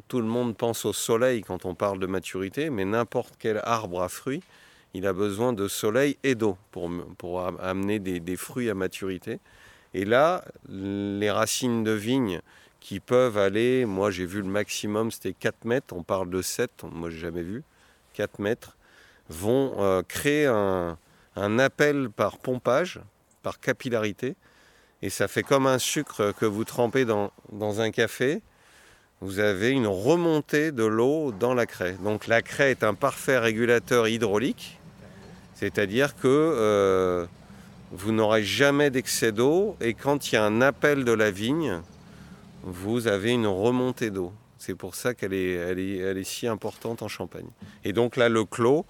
[0.08, 4.00] tout le monde pense au soleil quand on parle de maturité, mais n'importe quel arbre
[4.00, 4.42] à fruits,
[4.94, 9.40] il a besoin de soleil et d'eau pour amener des, fruits à maturité.
[9.92, 12.40] Et là, les racines de vigne
[12.84, 16.70] qui peuvent aller, moi j'ai vu le maximum, c'était 4 mètres, on parle de 7,
[16.92, 17.62] moi j'ai jamais vu,
[18.12, 18.76] 4 mètres,
[19.30, 20.98] vont euh, créer un,
[21.34, 23.00] appel par pompage,
[23.42, 24.36] par capillarité,
[25.00, 27.32] et ça fait comme un sucre que vous trempez dans,
[27.80, 28.42] un café.
[29.22, 31.96] Vous avez une remontée de l'eau dans la craie.
[32.04, 34.78] Donc la craie est un parfait régulateur hydraulique,
[35.54, 37.24] c'est-à-dire que euh,
[37.92, 41.80] vous n'aurez jamais d'excès d'eau et quand il y a un appel de la vigne,
[42.64, 44.32] vous avez une remontée d'eau.
[44.58, 47.48] C'est pour ça qu'elle est, elle est, si importante en Champagne.
[47.84, 48.86] Et donc là, le clos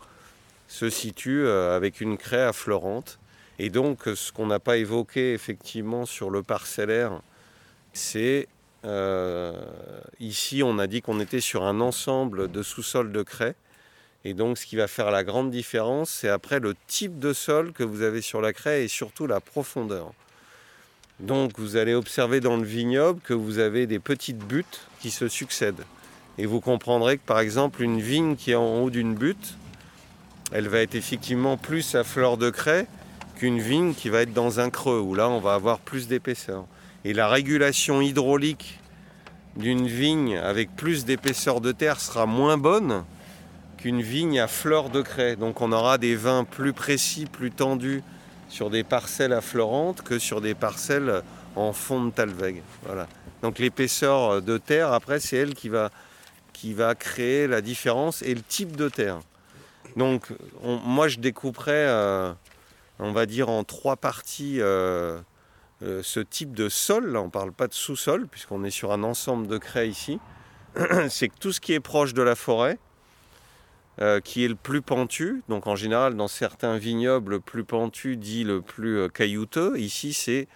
[0.68, 3.18] se situe euh, avec une craie affleurante
[3.58, 7.20] et donc, ce qu'on n'a pas évoqué effectivement sur le parcellaire,
[7.92, 8.48] c'est
[8.84, 9.52] euh,
[10.18, 13.54] ici, on a dit qu'on était sur un ensemble de sous-sols de craie.
[14.24, 17.72] Et donc, ce qui va faire la grande différence, c'est après le type de sol
[17.72, 20.12] que vous avez sur la craie et surtout la profondeur.
[21.20, 25.28] Donc, vous allez observer dans le vignoble que vous avez des petites buttes qui se
[25.28, 25.84] succèdent.
[26.38, 29.56] Et vous comprendrez que, par exemple, une vigne qui est en haut d'une butte,
[30.52, 32.86] elle va être effectivement plus à fleur de craie
[33.36, 36.64] qu'une vigne qui va être dans un creux, où là on va avoir plus d'épaisseur.
[37.04, 38.78] Et la régulation hydraulique
[39.56, 43.04] d'une vigne avec plus d'épaisseur de terre sera moins bonne
[43.78, 45.36] qu'une vigne à fleur de craie.
[45.36, 48.02] Donc on aura des vins plus précis, plus tendus
[48.54, 51.22] sur des parcelles affleurantes que sur des parcelles
[51.56, 52.62] en fond de talweg.
[52.84, 53.08] Voilà.
[53.42, 55.90] Donc l'épaisseur de terre, après, c'est elle qui va,
[56.52, 59.18] qui créer la différence et le type de terre.
[59.96, 60.28] Donc
[60.62, 62.32] moi je découperais euh,
[63.00, 65.18] on va dire en trois parties euh,
[65.82, 67.16] euh, ce type de sol.
[67.16, 70.20] On ne parle pas de sous-sol, puisqu'on est sur un ensemble de craie ici.
[71.08, 72.78] C'est que tout ce qui est proche de la forêt,
[74.00, 78.16] euh, qui est le plus pentu, donc en général dans certains vignobles, le plus pentu
[78.16, 79.78] dit le plus caillouteux.
[79.78, 80.48] Ici, c'est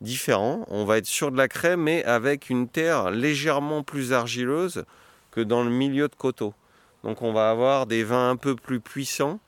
[0.00, 0.64] différent.
[0.68, 4.84] On va être sur de la craie, mais avec une terre légèrement plus argileuse
[5.32, 6.54] que dans le milieu de coteaux.
[7.02, 9.40] Donc on va avoir des vins un peu plus puissants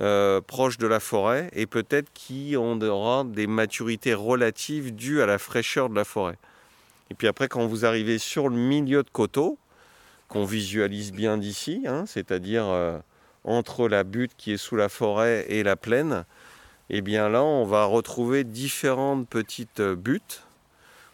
[0.00, 5.38] euh, proche de la forêt et peut-être qui aura des maturités relatives dues à la
[5.38, 6.36] fraîcheur de la forêt.
[7.10, 9.56] Et puis après, quand vous arrivez sur le milieu de coteau,
[10.34, 12.98] qu'on visualise bien d'ici, hein, c'est-à-dire euh,
[13.44, 16.24] entre la butte qui est sous la forêt et la plaine,
[16.90, 20.42] et eh bien là, on va retrouver différentes petites euh, buttes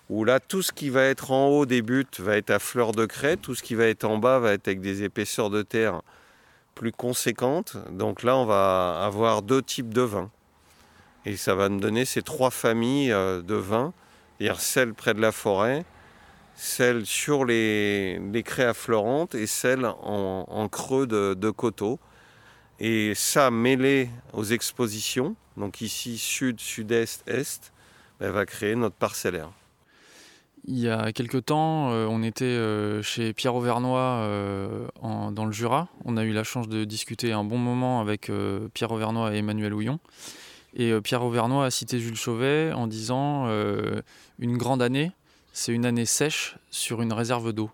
[0.08, 2.92] où là, tout ce qui va être en haut des buttes va être à fleur
[2.92, 5.60] de craie, tout ce qui va être en bas va être avec des épaisseurs de
[5.60, 6.00] terre
[6.74, 7.76] plus conséquente.
[7.90, 10.30] Donc là, on va avoir deux types de vins.
[11.26, 13.92] Et ça va nous donner ces trois familles euh, de vins,
[14.38, 15.84] c'est-à-dire celle près de la forêt,
[16.60, 21.98] celle sur les, les craies affleurantes et celle en, creux de, coteaux.
[22.78, 27.72] Et ça, mêlé aux expositions, donc ici sud, sud-est, est,
[28.20, 29.50] ben, va créer notre parcellaire.
[30.66, 34.26] Il y a quelques temps, euh, on était euh, chez Pierre Auvernois
[35.02, 35.88] dans le Jura.
[36.04, 38.30] On a eu la chance de discuter un bon moment avec
[38.74, 39.98] Pierre Auvernois et Emmanuel Houillon.
[40.74, 44.02] Et euh, Pierre Auvernois a cité Jules Chauvet en disant euh,
[44.38, 45.12] Une grande année,
[45.52, 47.70] c'est une année sèche sur une réserve d'eau.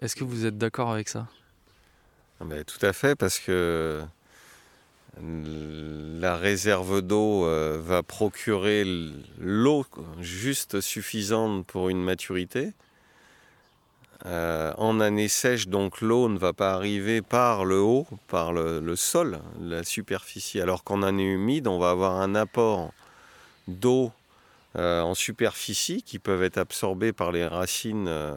[0.00, 1.26] Est-ce que vous êtes d'accord avec ça?
[2.40, 4.04] Ah ben, Tout à fait, parce que
[5.22, 8.84] la réserve d'eau euh, va procurer
[9.38, 9.86] l'eau
[10.20, 12.72] juste suffisante pour une maturité.
[14.24, 18.96] Euh, en année sèche, donc l'eau ne va pas arriver par le haut, par le,
[18.96, 22.92] sol, la superficie, alors qu'en année humide, on va avoir un apport
[23.68, 24.10] d'eau
[24.76, 28.34] euh, en superficie qui peuvent être absorbées par les racines euh,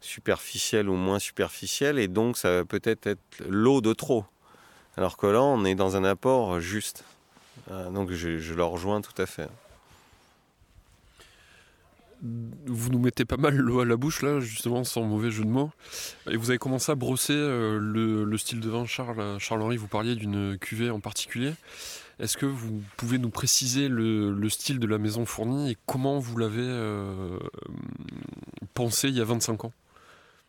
[0.00, 4.24] superficielles ou moins superficielles, et donc ça va peut-être être, l'eau de trop.
[4.96, 7.04] Alors que là, on est dans un apport juste.
[7.68, 9.48] donc je, le rejoins tout à fait
[12.66, 15.48] vous nous mettez pas mal l'eau à la bouche là, justement, sans mauvais jeu de
[15.48, 15.70] mots.
[16.30, 19.38] Et vous avez commencé à brosser euh, le, style de vin Charles.
[19.38, 21.52] Charles-Henri, vous parliez d'une cuvée en particulier.
[22.20, 26.36] Est-ce que vous pouvez nous préciser le, style de la maison fournie et comment vous
[26.36, 27.38] l'avez euh,
[28.74, 29.72] pensé il y a 25 ans?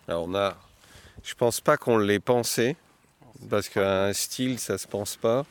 [0.08, 0.56] Alors on a,
[1.24, 2.76] je pense pas qu'on l'ait pensé
[3.50, 5.46] parce qu'un style ça se pense pas.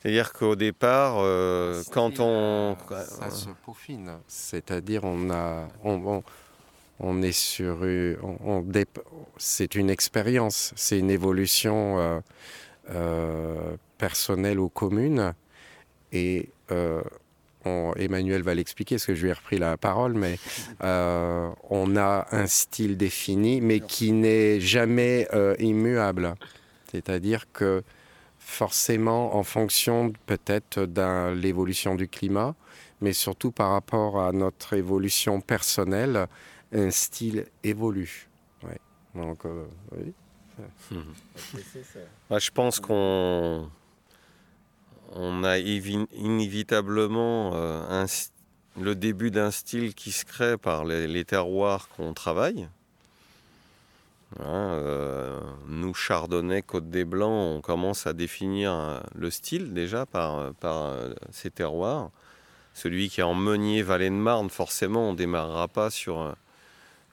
[0.00, 2.76] C'est-à-dire qu'au départ, euh, quand on...
[2.88, 4.12] Ça se peaufine.
[4.28, 5.68] C'est-à-dire on a...
[5.82, 6.22] On,
[7.00, 7.78] on, est sur...
[8.22, 8.64] On,
[9.36, 12.20] c'est une expérience, c'est une évolution euh, euh,
[13.98, 15.34] personnelle ou commune.
[16.12, 16.48] Et
[17.64, 20.38] Emmanuel va l'expliquer, parce que je lui ai repris la parole, mais
[20.80, 26.34] on a un style défini, mais qui n'est jamais immuable.
[26.90, 27.82] C'est-à-dire que
[28.38, 32.54] forcément en fonction peut-être de l'évolution du climat,
[33.00, 36.26] mais surtout par rapport à notre évolution personnelle,
[36.72, 38.28] un style évolue.
[39.14, 40.12] Donc, euh, oui.
[42.30, 43.70] Je pense qu'on
[45.14, 48.06] on a inévitablement euh,
[48.80, 52.68] le début d'un style qui se crée par les terroirs qu'on travaille.
[54.40, 60.04] Hein, euh, nous, Chardonnay, Côte des Blancs, on commence à définir euh, le style déjà
[60.04, 60.52] par,
[61.32, 62.10] ces terroirs.
[62.74, 66.36] Celui qui est en Meunier, Vallée de Marne, forcément, on ne démarrera pas sur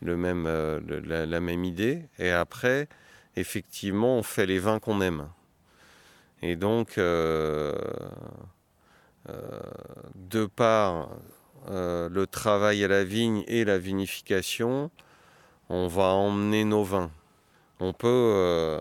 [0.02, 0.48] même,
[1.08, 2.04] la, même idée.
[2.20, 2.88] Et après,
[3.36, 5.28] effectivement, on fait les vins qu'on aime.
[6.42, 7.74] Et donc, de
[10.46, 11.10] par
[11.68, 14.92] le travail à la vigne et la vinification,
[15.70, 17.10] on va emmener nos vins.
[17.82, 18.80] On peut, euh,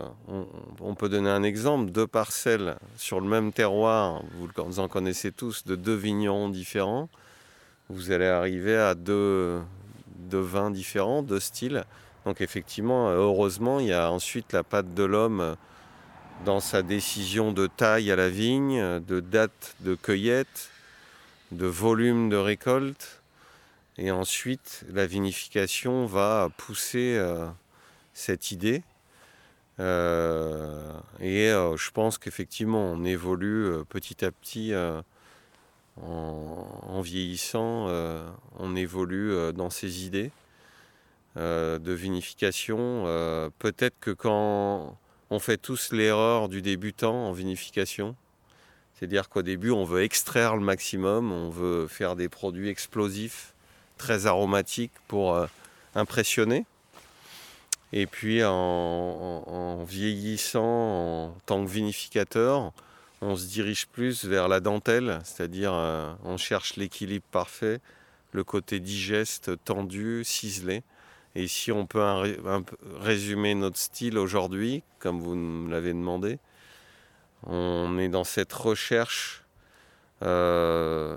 [0.81, 4.23] on, peut donner un exemple, deux parcelles sur le même terroir,
[4.57, 7.09] vous en connaissez tous, de deux vignerons différents,
[7.89, 9.61] vous allez arriver à deux,
[10.17, 11.85] deux vins différents, deux styles.
[12.25, 15.57] Donc effectivement, heureusement, il y a ensuite la patte de l'homme
[16.45, 20.71] dans sa décision de taille à la vigne, de date de cueillette,
[21.53, 23.23] de volume de récolte,
[23.97, 27.47] et ensuite, la vinification va pousser euh,
[28.13, 28.83] cette idée.
[29.81, 34.73] Euh, et euh, je pense qu'effectivement, on évolue petit à petit
[36.03, 37.87] en, vieillissant,
[38.59, 40.33] on évolue dans ces idées
[41.37, 43.05] de vinification.
[43.59, 44.97] Peut-être que quand
[45.31, 48.15] on fait tous l'erreur du débutant en vinification,
[48.95, 53.55] c'est-à-dire qu'au début, on veut extraire le maximum, on veut faire des produits explosifs
[53.99, 55.47] très aromatique pour euh,
[55.95, 56.67] impressionner.
[57.93, 62.73] Et puis en, vieillissant en tant que vinificateur,
[63.21, 67.81] on se dirige plus vers la dentelle, c'est-à-dire euh, on cherche l'équilibre parfait,
[68.33, 70.83] le côté digeste, tendu, ciselé.
[71.37, 72.03] Et si on peut
[73.01, 76.39] résumer notre style aujourd'hui, comme vous me l'avez demandé,
[77.43, 79.45] on est dans cette recherche
[80.23, 81.17] euh,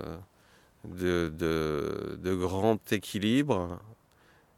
[0.84, 3.78] de, de, grand équilibre,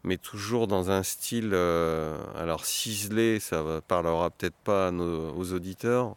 [0.02, 6.16] mais toujours dans un style, euh, alors ciselé, ça ne parlera peut-être pas aux auditeurs.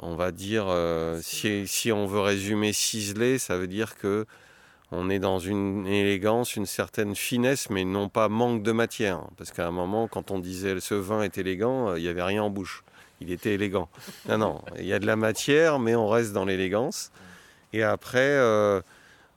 [0.00, 4.26] On va dire, euh, si, si, on veut résumer ciselé, ça veut dire que
[4.90, 9.22] on est dans une élégance, une certaine finesse, mais non pas manque de matière.
[9.36, 12.42] Parce qu'à un moment, quand on disait ce vin est élégant, il n'y avait rien
[12.42, 12.84] en bouche.
[13.20, 13.88] Il était élégant.
[14.28, 17.10] Non, non, il y a de la matière, mais on reste dans l'élégance.
[17.72, 18.38] Et après,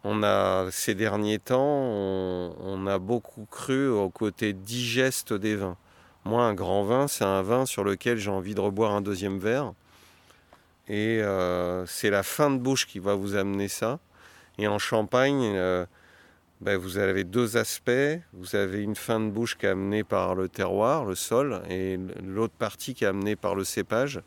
[0.03, 5.77] on a, ces derniers temps, on, a beaucoup cru au côté digeste des vins.
[6.25, 9.37] Moi, un grand vin, c'est un vin sur lequel j'ai envie de reboire un deuxième
[9.37, 9.73] verre.
[10.87, 13.99] Et euh, c'est la fin de bouche qui va vous amener ça.
[14.57, 15.85] Et en Champagne, euh,
[16.61, 17.91] ben, vous avez deux aspects.
[18.33, 21.99] Vous avez une fin de bouche qui est amenée par le terroir, le sol, et
[22.23, 24.21] l'autre partie qui est amenée par le cépage.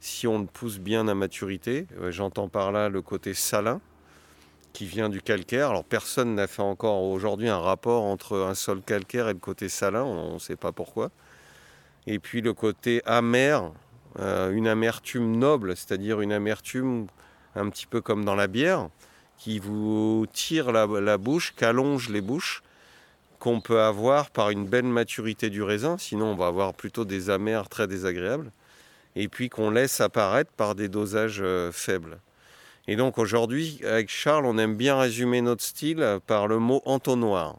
[0.00, 3.80] Si on pousse bien à maturité, j'entends par là le côté salin,
[4.72, 5.70] qui vient du calcaire.
[5.70, 9.68] Alors personne n'a fait encore aujourd'hui un rapport entre un sol calcaire et le côté
[9.68, 11.10] salin, on ne sait pas pourquoi.
[12.06, 13.72] Et puis le côté amer,
[14.18, 17.06] euh, une amertume noble, c'est-à-dire une amertume
[17.54, 18.88] un petit peu comme dans la bière,
[19.40, 22.62] qui vous tire la, bouche, qu'allonge les bouches,
[23.38, 27.30] qu'on peut avoir par une belle maturité du raisin, sinon on va avoir plutôt des
[27.30, 28.52] amers très désagréables,
[29.16, 32.18] et puis qu'on laisse apparaître par des dosages euh, faibles.
[32.86, 37.56] Et donc aujourd'hui, avec Charles, on aime bien résumer notre style par le mot entonnoir.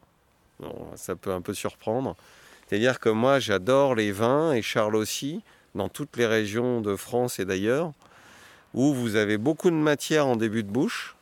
[0.96, 2.16] ça peut un peu surprendre.
[2.68, 5.42] C'est-à-dire que moi, j'adore les vins, et Charles aussi,
[5.74, 7.92] dans toutes les régions de France et d'ailleurs,
[8.76, 11.16] où vous avez beaucoup de matière en début de bouche.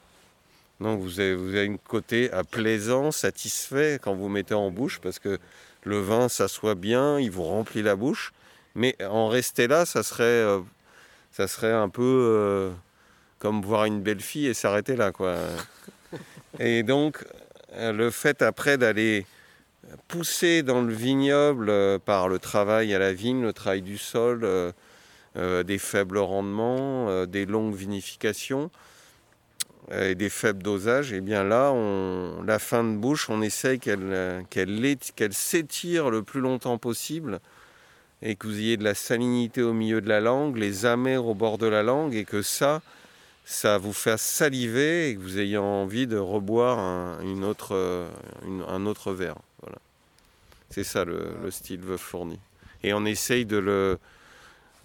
[0.80, 5.20] Donc vous avez, vous avez un côté plaisant, satisfait quand vous mettez en bouche, parce
[5.20, 5.38] que
[5.84, 8.34] le vin s'assoit bien, il vous remplit la bouche.
[8.76, 10.60] Mais en rester là, ça serait, euh,
[11.32, 12.04] ça serait un peu...
[12.04, 12.72] Euh,
[13.40, 15.38] comme voir une belle fille et s'arrêter là, quoi.
[16.60, 17.26] Et donc,
[17.74, 19.26] euh, le fait après d'aller
[20.08, 24.42] pousser dans le vignoble euh, par le travail à la vigne, le travail du sol,
[24.44, 28.72] euh, des faibles rendements, des longues vinifications
[29.92, 33.80] et des faibles dosages, et eh bien là, on, la fin de bouche, on essaye
[33.80, 37.40] qu'elle qu'elle s'étire le plus longtemps possible
[38.22, 41.34] et que vous ayez de la salinité au milieu de la langue, les amers au
[41.34, 42.82] bord de la langue, et que ça,
[43.46, 48.10] ça vous fait saliver et que vous ayez envie de reboire un, autre,
[48.68, 49.38] un autre verre.
[49.62, 49.78] Voilà.
[50.70, 52.40] C'est ça le, style veuf fourni.
[52.84, 54.00] Et on essaye de le.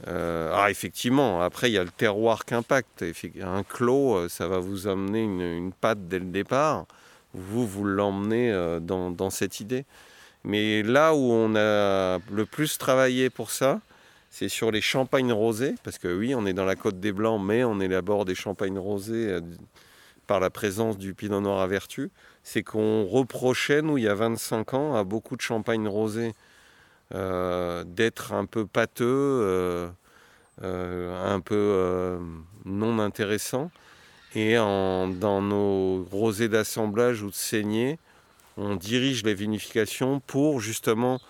[0.07, 3.05] Euh, ah, effectivement, après, il y a le terroir qu'impact.
[3.40, 6.86] Un clos, euh, ça va vous amener une, une patte dès le départ.
[7.32, 9.84] Vous, vous l'emmenez euh, dans, dans cette idée.
[10.44, 13.80] Mais là où on a le plus travaillé pour ça,
[14.36, 17.40] c'est sur les champagnes rosés, parce que oui, on est dans la côte des Blancs,
[17.40, 19.40] mais on élabore des champagnes rosés euh,
[20.26, 22.11] par la présence du pinot noir à vertu.
[22.42, 26.43] C'est qu'on reprochait, nous, il y a 25 ans, à beaucoup de champagnes rosés euh,
[27.14, 29.06] d'être un peu pâteux,
[30.62, 32.18] euh, un peu
[32.64, 33.70] non intéressants.
[34.34, 37.98] Et dans nos rosés d'assemblage ou de saignée,
[38.56, 41.20] on dirige les vinifications pour justement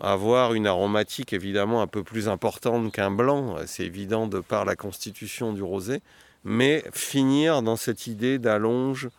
[0.00, 4.76] avoir une aromatique évidemment un peu plus importante qu'un blanc, c'est évident de par la
[4.76, 6.00] constitution du rosé,
[6.44, 9.10] mais finir dans cette idée d'allonge,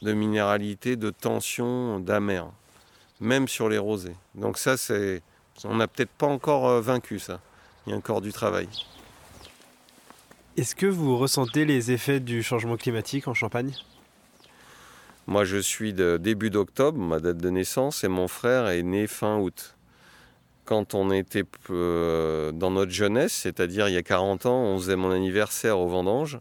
[0.00, 2.50] de minéralité, de tension, d'amer,
[3.20, 4.16] même sur les rosés.
[4.34, 5.22] Donc ça, c'est,
[5.64, 7.40] on n'a peut-être pas encore euh, vaincu ça.
[7.86, 8.68] Il y a encore du travail.
[10.56, 13.72] Est-ce que vous ressentez les effets du changement climatique en Champagne?
[15.26, 19.06] Moi, je suis de début d'octobre, ma date de naissance, et mon frère est né
[19.06, 19.76] fin août
[20.64, 24.94] quand on était euh, dans notre jeunesse, c'est-à-dire il y a 40 ans, on faisait
[24.94, 26.38] mon anniversaire au vendange,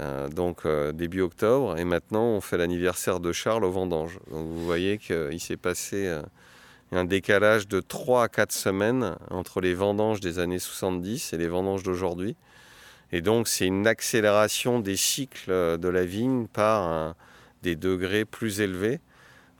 [0.00, 4.18] euh, donc début octobre, et maintenant on fait l'anniversaire de Charles au vendange.
[4.30, 6.20] Donc vous voyez qu'il s'est passé
[6.92, 11.48] un décalage de 3 à 4 semaines entre les vendanges des années 70 et les
[11.48, 12.36] vendanges d'aujourd'hui.
[13.12, 17.14] Et donc c'est une accélération des cycles de la vigne par
[17.62, 19.00] des degrés plus élevés.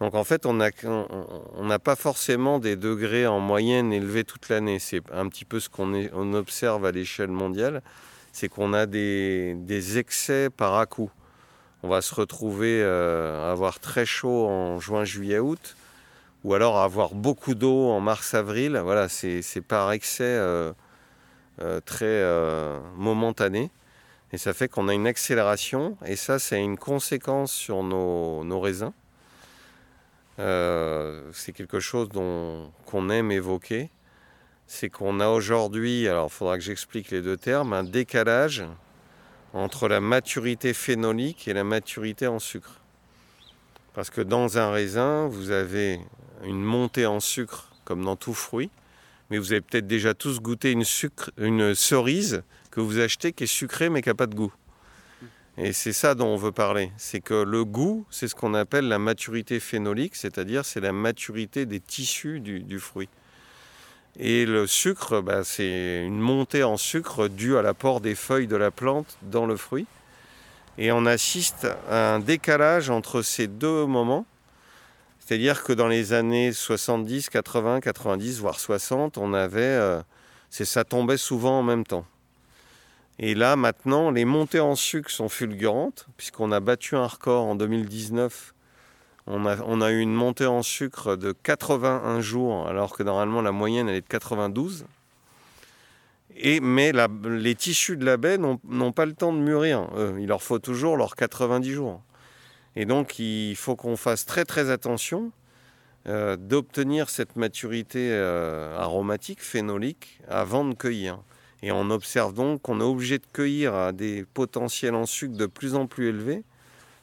[0.01, 4.79] Donc en fait, on n'a pas forcément des degrés en moyenne élevés toute l'année.
[4.79, 7.83] C'est un petit peu ce qu'on observe à l'échelle mondiale,
[8.33, 11.11] c'est qu'on a des, excès par à coup.
[11.83, 15.77] On va se retrouver euh, à avoir très chaud en juin, juillet, août,
[16.45, 18.79] ou alors avoir beaucoup d'eau en mars, avril.
[18.83, 20.73] Voilà, c'est par excès euh,
[21.63, 22.23] euh, très
[22.97, 23.71] momentané.
[24.33, 28.93] Et ça fait qu'on a une accélération, et ça, c'est une conséquence sur nos raisins
[30.41, 33.91] euh, c'est quelque chose qu'on aime évoquer.
[34.67, 38.65] C'est qu'on a aujourd'hui, alors il faudra que j'explique les deux termes, un décalage
[39.53, 42.81] entre la maturité phénolique et la maturité en sucre.
[43.93, 46.01] Parce que dans un raisin, vous avez
[46.45, 48.71] une montée en sucre comme dans tout fruit,
[49.31, 53.45] mais vous avez peut-être déjà tous goûté une, sucre, une cerise que vous achetez qui
[53.45, 54.53] est sucrée mais qui n'a pas de goût.
[55.57, 56.91] Et c'est ça dont on veut parler.
[56.97, 61.65] C'est que le goût, c'est ce qu'on appelle la maturité phénolique, c'est-à-dire c'est la maturité
[61.65, 63.09] des tissus du, fruit.
[64.19, 68.57] Et le sucre, bah, c'est une montée en sucre due à l'apport des feuilles de
[68.57, 69.87] la plante dans le fruit.
[70.77, 74.27] Et on assiste à un décalage entre ces deux moments.
[75.25, 80.03] C'est-à-dire que dans les années 70, 80, 90, voire 60, on avait, euh,
[80.51, 82.05] ça tombait souvent en même temps.
[83.19, 87.55] Et là, maintenant, les montées en sucre sont fulgurantes, puisqu'on a battu un record en
[87.55, 88.53] 2019.
[89.27, 93.41] On a, on a eu une montée en sucre de 81 jours, alors que normalement
[93.41, 94.85] la moyenne elle est de 92.
[96.37, 96.93] Et, mais
[97.25, 99.89] les tissus de la baie n'ont pas le temps de mûrir.
[100.19, 102.03] il leur faut toujours leurs 90 jours.
[102.77, 105.33] Et donc il faut qu'on fasse très très attention
[106.07, 111.19] euh, d'obtenir cette maturité euh, aromatique, phénolique, avant de cueillir.
[111.63, 115.47] Et on observe donc qu'on est obligé de cueillir à des potentiels en sucre de
[115.47, 116.43] plus en plus élevés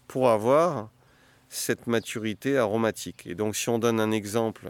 [0.08, 0.90] pour avoir
[1.50, 3.26] cette maturité aromatique.
[3.26, 4.70] Et donc si on donne un exemple,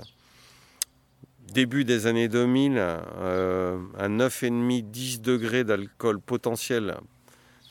[1.52, 6.95] début des années 2000, euh, à 9,5-10 degrés d'alcool potentiel,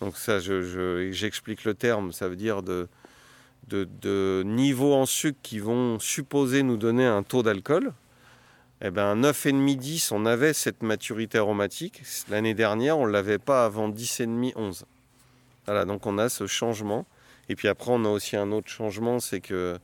[0.00, 2.86] donc ça j'explique le terme, ça veut dire de,
[3.68, 7.92] de, niveaux en sucre qui vont supposer nous donner un taux d'alcool,
[8.82, 12.02] eh ben, 9,5-10, on avait cette maturité aromatique.
[12.30, 14.84] L'année dernière, on ne l'avait pas avant 10,5-11.
[15.66, 17.06] Voilà, donc on a ce changement.
[17.48, 19.78] Et puis après, on a aussi un autre changement, c'est que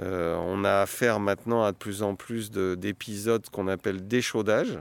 [0.00, 4.78] euh, on a affaire maintenant à de plus en plus d'épisodes qu'on appelle d'échaudage,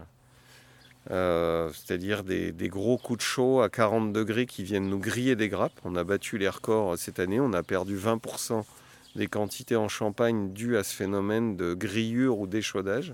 [1.09, 5.49] euh, c'est-à-dire des, gros coups de chaud à 40 degrés qui viennent nous griller des
[5.49, 5.79] grappes.
[5.83, 8.63] On a battu les records cette année, on a perdu 20%
[9.15, 13.13] des quantités en Champagne dues à ce phénomène de grillure ou d'échaudage,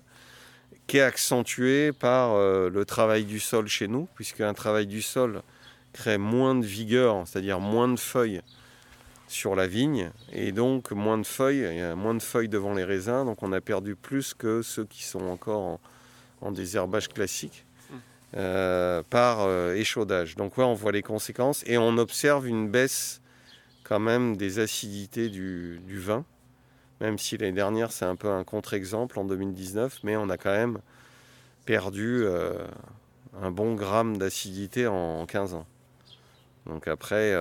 [0.85, 5.01] qui est accentué par euh, le travail du sol chez nous, puisque un travail du
[5.01, 5.41] sol
[5.93, 8.41] crée moins de vigueur, c'est-à-dire moins de feuilles
[9.27, 13.43] sur la vigne, et donc moins de feuilles, moins de feuilles devant les raisins, donc
[13.43, 15.79] on a perdu plus que ceux qui sont encore
[16.41, 17.65] en, désherbage classique.
[18.35, 20.35] Euh, par euh, échaudage.
[20.35, 23.21] Donc ouais, on voit les conséquences et on observe une baisse
[23.85, 26.25] quand même des acidités du, vin,
[26.99, 30.51] même si l'année dernière c'est un peu un contre-exemple en 2019, mais on a quand
[30.51, 30.79] même
[31.63, 32.67] perdu euh,
[33.41, 35.65] un bon gramme d'acidité en 15 ans.
[36.65, 37.33] Donc après,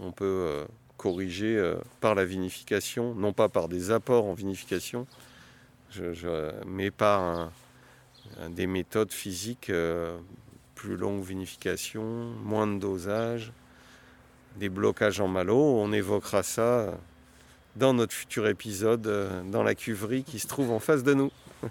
[0.00, 5.06] on peut corriger par la vinification, non pas par des apports en vinification,
[6.66, 7.52] mais par
[8.50, 9.70] des méthodes physiques,
[10.74, 12.02] plus longue vinification,
[12.44, 13.52] moins de dosage,
[14.56, 15.56] des blocages en malo.
[15.56, 16.94] On évoquera ça
[17.76, 21.30] dans notre futur épisode euh, dans la cuverie qui se trouve en face de nous.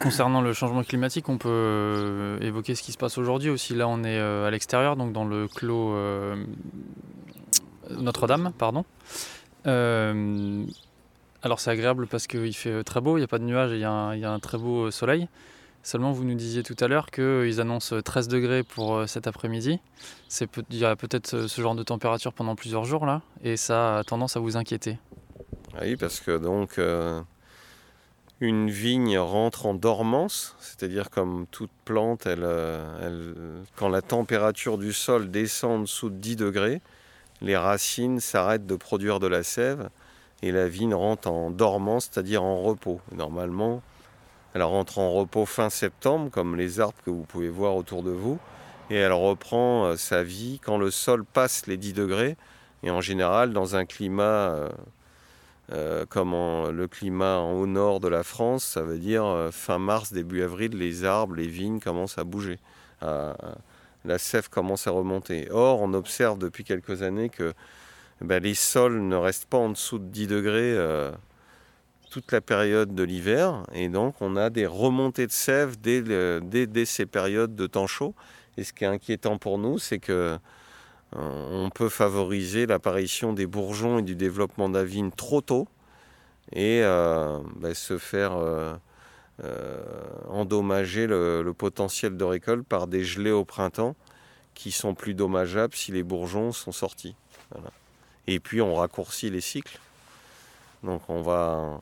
[0.00, 3.74] Concernant le changement climatique, on peut euh, évoquer ce qui se passe aujourd'hui aussi.
[3.74, 5.94] Là, on est euh, à l'extérieur, donc dans le clos
[7.90, 8.84] Notre-Dame, pardon.
[11.42, 13.76] Alors c'est agréable parce qu'il fait très beau, il n'y a pas de nuages et
[13.76, 15.28] il y, a un très beau soleil.
[15.84, 19.80] Seulement, vous nous disiez tout à l'heure qu'ils annoncent 13 degrés pour euh, cet après-midi.
[20.70, 23.98] Il y a peut-être euh, ce genre de température pendant plusieurs jours là, et ça
[23.98, 24.98] a tendance à vous inquiéter.
[25.80, 27.20] Oui, parce que donc euh,
[28.38, 32.46] une vigne rentre en dormance, c'est-à-dire comme toute plante, elle,
[33.74, 36.80] quand la température du sol descend en dessous de 10 degrés,
[37.40, 39.88] les racines s'arrêtent de produire de la sève
[40.42, 43.00] et la vigne rentre en dormance, c'est-à-dire en repos.
[43.12, 43.82] Normalement,
[44.54, 48.10] elle rentre en repos fin septembre, comme les arbres que vous pouvez voir autour de
[48.10, 48.38] vous,
[48.90, 52.36] et elle reprend euh, sa vie quand le sol passe les 10 degrés,
[52.82, 54.68] et en général dans un climat euh,
[55.72, 60.12] euh, comme le climat en haut nord de la France, ça veut dire fin mars,
[60.12, 62.58] début avril, les arbres, les vignes commencent à bouger.
[63.00, 65.48] la sève commence à remonter.
[65.50, 67.54] Or, on observe depuis quelques années que
[68.22, 70.76] ben, les sols ne restent pas en dessous de 10 degrés
[72.12, 73.62] toute la période de l'hiver.
[73.72, 78.14] Et donc, on a des remontées de sève dès, ces périodes de temps chaud.
[78.58, 80.12] Et ce qui est inquiétant pour nous, c'est que
[81.16, 85.68] euh, on peut favoriser l'apparition des bourgeons et du développement vigne trop tôt
[86.52, 88.76] et euh, ben, se faire euh,
[90.28, 93.96] endommager le, potentiel de récolte par des gelées au printemps
[94.52, 97.16] qui sont plus dommageables si les bourgeons sont sortis.
[98.26, 99.78] Et puis on raccourcit les cycles.
[100.82, 101.80] Donc on va,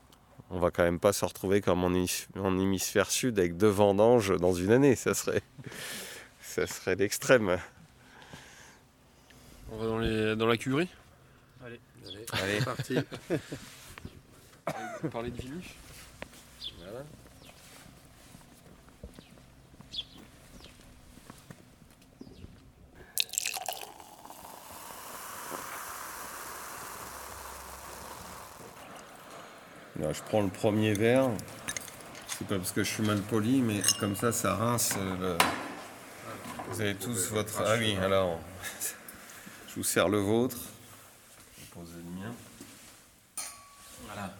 [0.50, 4.52] on va quand même pas se retrouver comme en, hémisphère sud avec deux vendanges dans
[4.52, 4.96] une année.
[4.96, 5.42] Ça serait,
[6.42, 7.58] ça serait l'extrême.
[9.72, 10.88] On va dans, les, dans la cuverie
[11.64, 12.64] Allez, allez, allez.
[12.64, 12.96] parti.
[15.12, 15.66] parler de Vinus
[16.78, 17.04] Voilà.
[30.00, 31.30] Je prends le premier verre.
[32.26, 34.94] C'est pas parce que je suis mal poli, mais comme ça, ça rince.
[35.20, 35.36] Le...
[36.70, 37.62] Vous avez tous votre.
[37.66, 38.40] Ah oui, alors.
[39.68, 40.56] Je vous sers le vôtre.
[41.54, 42.32] Je vais poser le mien.
[44.06, 44.34] Voilà.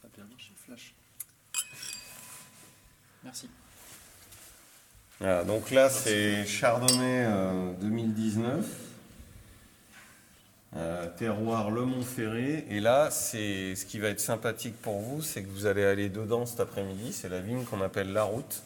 [0.00, 0.94] Ça va bien marcher, flash.
[3.24, 3.50] Merci.
[5.18, 7.26] Voilà, donc là, c'est Chardonnay
[7.80, 8.91] 2019.
[10.74, 12.64] Euh, terroir Le Montferré.
[12.70, 16.08] Et là, c'est ce qui va être sympathique pour vous, c'est que vous allez aller
[16.08, 17.12] dedans cet après-midi.
[17.12, 18.62] C'est la vigne qu'on appelle La Route,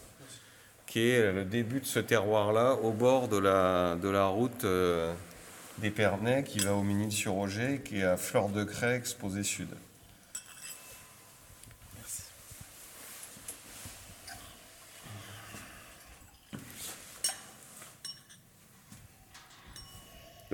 [0.87, 5.13] qui est le début de ce terroir-là, au bord de la, route euh,
[5.79, 9.69] des Pernets, qui va au Mini-sur-Roger, qui est à Fleur de Craie, exposé sud.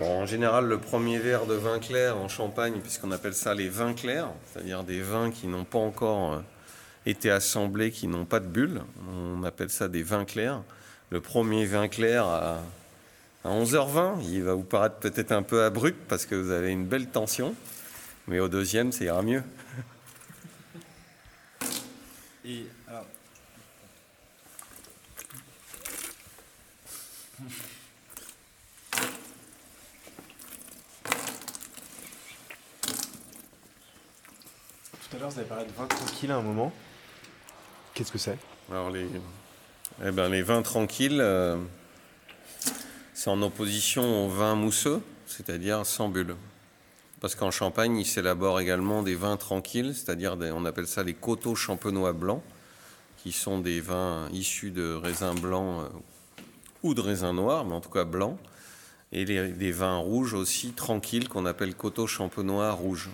[0.05, 3.95] En général, le premier verre de vin clair en Champagne, puisqu'on appelle ça les vins
[3.95, 6.41] clairs, c'est-à-dire des vins qui n'ont pas encore euh,
[7.07, 8.83] été assemblés, qui n'ont pas de bulles,
[9.13, 10.63] on appelle ça des vins clairs.
[11.11, 12.61] Le premier vin clair à,
[13.45, 17.09] 11h20, il va vous paraître peut-être un peu abrupt parce que vous avez une belle
[17.09, 17.55] tension,
[18.29, 19.43] mais au deuxième, ça ira mieux
[22.89, 23.07] alors,
[35.13, 36.73] Tout à l'heure, vous avez parlé de vin tranquille à un moment.
[37.93, 38.39] Qu'est-ce que c'est?
[38.71, 39.07] Alors, les,
[40.03, 41.59] eh ben, les vins tranquilles, euh,
[43.13, 46.35] c'est en opposition aux vins mousseux, c'est-à-dire sans bulles.
[47.21, 51.57] Parce qu'en Champagne, il s'élabore également des vins tranquilles, c'est-à-dire on appelle ça les coteaux
[51.57, 52.43] champenois blancs,
[53.19, 56.43] qui sont des vins issus de raisins blancs euh,
[56.83, 58.39] ou de raisins noirs, mais en tout cas blancs,
[59.13, 63.11] et des vins rouges aussi tranquilles qu'on appelle coteaux champenois rouges.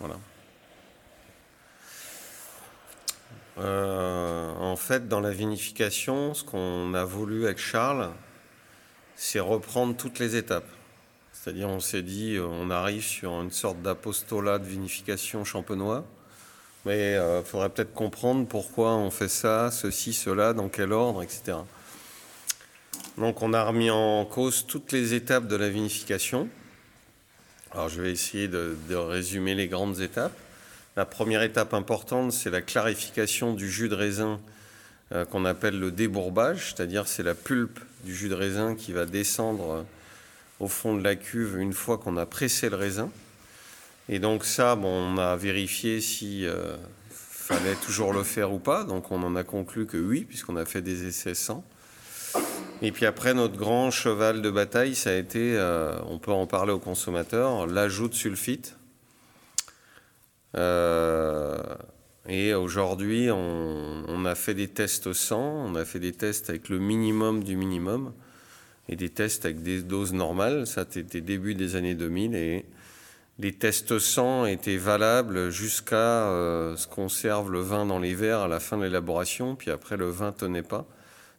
[0.00, 0.16] Voilà.
[3.60, 8.10] Euh, en fait, dans la vinification, ce qu'on a voulu avec Charles,
[9.16, 10.68] c'est reprendre toutes les étapes.
[11.32, 16.04] C'est-à-dire, on s'est dit, euh, on arrive sur une sorte d'apostolat de vinification champenois,
[16.84, 21.22] mais il euh, faudrait peut-être comprendre pourquoi on fait ça, ceci, cela, dans quel ordre,
[21.22, 21.58] etc.
[23.16, 26.48] Donc, on a remis en cause toutes les étapes de la vinification.
[27.72, 30.32] Alors, je vais essayer de résumer les grandes étapes.
[30.98, 34.40] La première étape importante, c'est la clarification du jus de raisin
[35.12, 39.06] euh, qu'on appelle le débourbage, c'est-à-dire c'est la pulpe du jus de raisin qui va
[39.06, 39.82] descendre euh,
[40.58, 43.10] au fond de la cuve une fois qu'on a pressé le raisin.
[44.08, 46.76] Et donc ça, bon, on a vérifié si euh,
[47.12, 48.82] fallait toujours le faire ou pas.
[48.82, 51.62] Donc on en a conclu que oui, puisqu'on a fait des essais sans.
[52.82, 55.56] Et puis après, notre grand cheval de bataille, ça a été,
[56.08, 58.77] on peut en parler aux consommateurs, l'ajout de sulfite
[60.54, 66.78] et aujourd'hui, on, a fait des tests sans, on a fait des tests avec le
[66.78, 68.12] minimum du minimum
[68.88, 70.66] et des tests avec des doses normales.
[70.66, 72.64] Ça, c'était début des années 2000 et
[73.38, 78.40] les tests sans étaient valables jusqu'à euh, ce qu'on serve le vin dans les verres
[78.40, 80.86] à la fin de l'élaboration, puis après le vin tenait pas.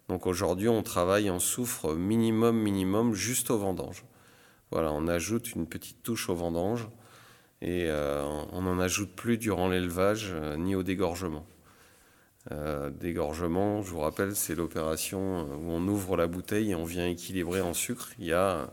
[0.08, 4.04] Donc aujourd'hui, on travaille en soufre minimum, minimum, juste au vendange.
[4.70, 6.88] Voilà, on ajoute une petite touche au vendange
[7.62, 11.46] et euh, on n'en ajoute plus durant l'élevage euh, ni au dégorgement.
[12.52, 17.06] Euh, dégorgement, je vous rappelle, c'est l'opération où on ouvre la bouteille et on vient
[17.06, 18.10] équilibrer en sucre.
[18.18, 18.70] Il y a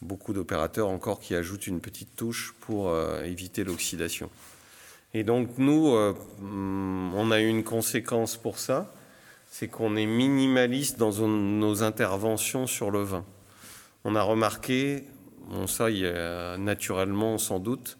[0.00, 4.30] beaucoup d'opérateurs encore qui ajoutent une petite touche pour éviter l'oxydation.
[5.12, 5.94] Et donc nous,
[6.42, 8.94] on a eu une conséquence pour ça,
[9.50, 13.24] c'est qu'on est minimaliste dans nos interventions sur le vin.
[14.04, 15.04] On a remarqué,
[15.88, 17.98] il y a naturellement sans doute,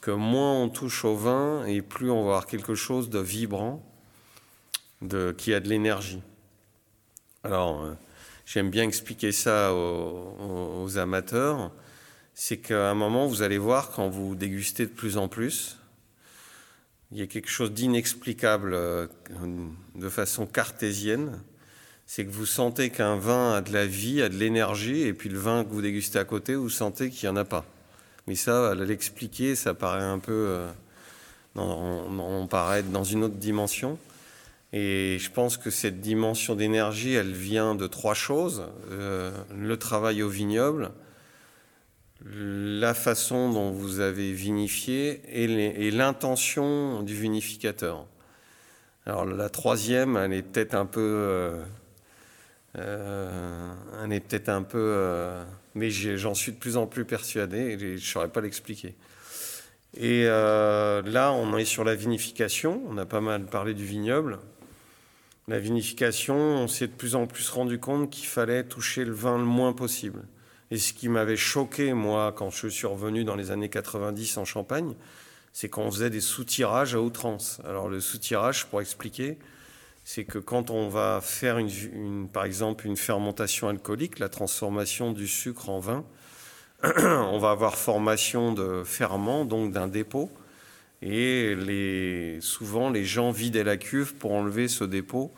[0.00, 3.84] que moins on touche au vin et plus on va avoir quelque chose de vibrant,
[5.02, 6.22] de, qui a de l'énergie.
[7.44, 7.94] Alors, euh,
[8.44, 11.72] j'aime bien expliquer ça aux, amateurs.
[12.34, 15.78] C'est qu'à un moment, vous allez voir, quand vous dégustez de plus en plus,
[17.12, 19.06] il y a quelque chose d'inexplicable euh,
[19.94, 21.40] de façon cartésienne.
[22.06, 25.28] C'est que vous sentez qu'un vin a de la vie, a de l'énergie, et puis
[25.28, 27.64] le vin que vous dégustez à côté, vous sentez qu'il n'y en a pas.
[28.26, 30.32] Mais ça, l'expliquer, ça paraît un peu.
[30.32, 30.68] Euh,
[31.56, 33.98] on, paraît dans une autre dimension.
[34.72, 38.64] Et je pense que cette dimension d'énergie, elle vient de trois choses.
[38.90, 40.90] Euh, le travail au vignoble,
[42.24, 48.06] la façon dont vous avez vinifié et l'intention du vinificateur.
[49.06, 51.62] Alors la troisième, elle est peut-être un peu, euh,
[52.76, 55.32] elle est peut-être un peu
[55.76, 58.94] mais j'en suis de plus en plus persuadé et je ne saurais pas l'expliquer.
[59.98, 62.82] Et euh, là, on est sur la vinification.
[62.88, 64.38] On a pas mal parlé du vignoble.
[65.48, 69.36] La vinification, on s'est de plus en plus rendu compte qu'il fallait toucher le vin
[69.36, 70.24] le moins possible.
[70.70, 74.44] Et ce qui m'avait choqué, moi, quand je suis revenu dans les années 90 en
[74.46, 74.94] Champagne,
[75.52, 77.60] c'est qu'on faisait des soutirages à outrance.
[77.64, 79.38] Alors le soutirage, pour expliquer,
[80.08, 85.26] c'est que quand on va faire, une, par exemple, une fermentation alcoolique, la transformation du
[85.26, 86.04] sucre en vin,
[86.84, 90.30] on va avoir formation de ferment, donc d'un dépôt.
[91.02, 95.32] Et souvent, les gens vidaient la cuve pour enlever ce dépôt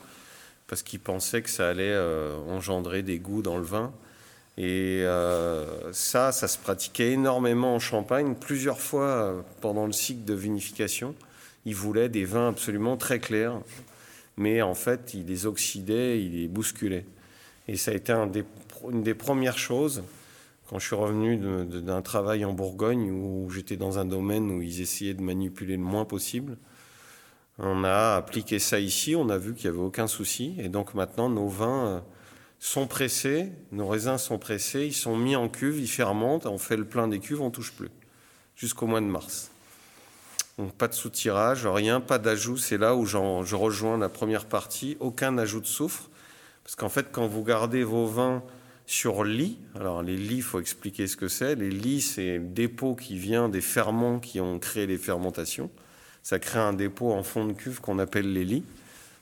[0.67, 3.91] parce qu'ils pensaient que ça allait euh, engendrer des goûts dans le vin.
[4.59, 10.25] Et euh, ça, ça se pratiquait énormément en Champagne, plusieurs fois euh, pendant le cycle
[10.25, 11.15] de vinification.
[11.65, 13.63] Ils voulaient des vins absolument très clairs,
[14.39, 17.05] mais en fait, ils les oxydaient, ils les bousculaient.
[17.67, 20.03] Et ça a été une des premières choses
[20.69, 24.83] quand je suis revenu d'un travail en Bourgogne où j'étais dans un domaine où ils
[24.83, 26.59] essayaient de manipuler le moins possible.
[27.59, 30.55] On a appliqué ça ici, on a vu qu'il n'y avait aucun souci.
[30.59, 32.01] Et donc maintenant, nos vins euh,
[32.61, 36.77] sont pressés, nos raisins sont pressés, ils sont mis en cuve, ils fermentent, on fait
[36.77, 37.91] le plein des cuves, on touche plus.
[38.55, 39.51] Jusqu'au mois de mars.
[40.59, 42.57] Donc pas de soutirage, rien, pas d'ajout.
[42.57, 44.97] C'est là où je rejoins la première partie.
[45.01, 46.11] Aucun ajout de soufre.
[46.65, 48.43] Parce qu'en fait, quand vous gardez vos vins
[48.89, 49.59] sur lit.
[49.79, 51.55] Alors les lits, il faut expliquer ce que c'est.
[51.55, 55.71] Les lits, c'est un dépôt qui vient des ferments qui ont créé les fermentations.
[56.23, 58.65] Ça crée un dépôt en fond de cuve qu'on appelle les lits.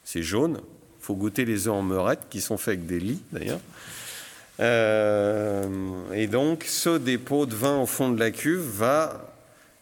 [0.05, 0.61] C'est jaune.
[1.01, 3.61] Il faut goûter les œufs en meurette qui sont faits avec des lits d'ailleurs.
[4.61, 9.36] Euh, et donc ce dépôt de vin au fond de la cuve va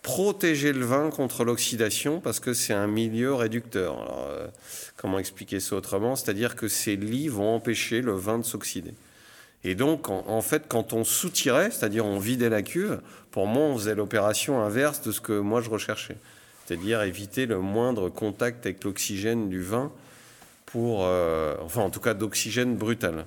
[0.05, 4.29] protéger le vin contre l'oxydation parce que c'est un milieu réducteur.
[4.29, 4.47] Euh,
[4.97, 6.15] comment expliquer ça autrement?
[6.15, 8.93] C'est-à-dire que ces lits vont empêcher le vin de s'oxyder.
[9.65, 13.01] Et donc, en, fait, quand on soutirait, c'est-à-dire on vidait la cuve,
[13.31, 16.19] pour moi, on faisait l'opération inverse de ce que moi je recherchais.
[16.67, 19.91] C'est-à-dire éviter le moindre contact avec l'oxygène du vin
[20.67, 23.25] pour, euh, enfin, en tout cas, d'oxygène brutal.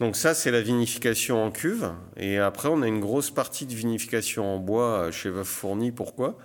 [0.00, 1.92] Donc ça, c'est la vinification en cuve.
[2.16, 5.92] Et après, on a une grosse partie de vinification en bois chez Veuve Fourni.
[5.92, 6.38] Pourquoi?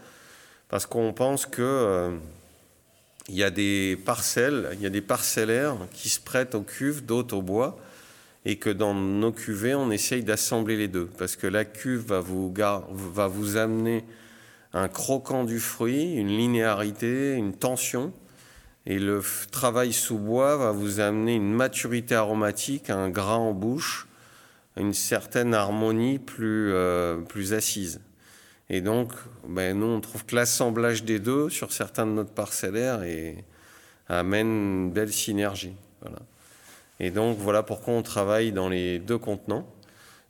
[0.67, 2.17] Parce qu'on pense que euh,
[3.29, 7.37] y a des parcelles, il y a des parcellaires qui se prêtent aux cuves, d'autres
[7.37, 7.79] au bois
[8.45, 13.27] et que dans nos cuvées, on essaye d'assembler les deux, parce que la cuve va
[13.27, 14.05] vous amener
[14.73, 18.13] un croquant du fruit, une linéarité, une tension,
[18.85, 24.07] et le travail sous bois va vous amener une maturité aromatique, un gras en bouche,
[24.77, 28.01] une certaine harmonie plus, euh, plus assise.
[28.69, 29.11] Et donc,
[29.47, 33.43] ben, nous, on trouve que l'assemblage des deux sur certains de notre parcellaires et
[34.07, 35.73] amène une belle synergie.
[36.99, 39.67] Et donc voilà pourquoi on travaille dans les deux contenants.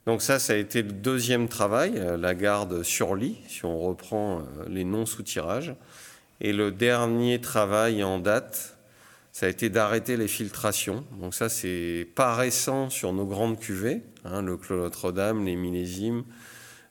[0.06, 3.80] Donc ça, ça a été le deuxième travail, euh, la garde sur lit, si on
[3.80, 5.74] reprend euh, les non-sous-tirages.
[6.40, 8.76] Et le dernier travail en date,
[9.32, 11.04] ça a été d'arrêter les filtrations.
[11.20, 16.24] Donc ça, c'est pas récent sur nos grandes cuvées, hein, le Clos Notre-Dame, les millésimes,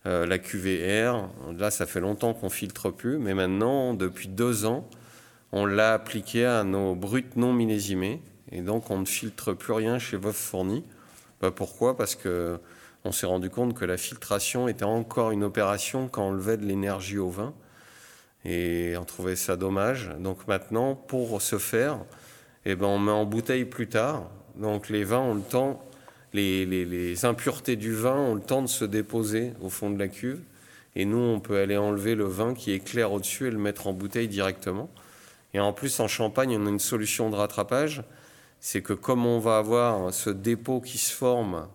[0.05, 1.29] euh, la cuvée R.
[1.57, 4.87] Là, ça fait longtemps qu'on filtre plus, mais maintenant, depuis deux ans,
[5.51, 8.21] on l'a appliqué à nos brutes non millésimées.
[8.51, 10.83] Et donc, on ne filtre plus rien chez Veuve Fourni.
[11.41, 11.97] Bah, pourquoi?
[11.97, 12.59] Parce que
[13.05, 16.65] on s'est rendu compte que la filtration était encore une opération quand on levait de
[16.65, 17.53] l'énergie au vin.
[18.45, 20.11] Et on trouvait ça dommage.
[20.19, 21.99] Donc maintenant, pour ce faire,
[22.65, 24.29] eh ben, on met en bouteille plus tard.
[24.55, 25.83] Donc les vins ont le temps,
[26.33, 30.41] les, impuretés du vin ont le temps de se déposer au fond de la cuve.
[30.95, 33.87] Et nous, on peut aller enlever le vin qui est clair au-dessus et le mettre
[33.87, 34.89] en bouteille directement.
[35.53, 38.03] Et en plus, en Champagne, on a une solution de rattrapage
[38.65, 41.67] c'est que comme on va avoir ce dépôt qui se forme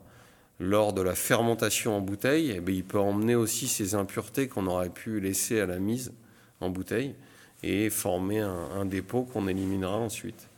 [0.58, 4.90] lors de la fermentation en bouteille, eh il peut emmener aussi ces impuretés qu'on aurait
[4.90, 6.12] pu laisser à la mise
[6.60, 7.14] en bouteille
[7.62, 10.48] et former un, dépôt qu'on éliminera ensuite.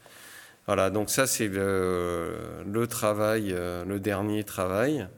[0.67, 5.09] Voilà, donc ça c'est le, travail, euh, le dernier travail.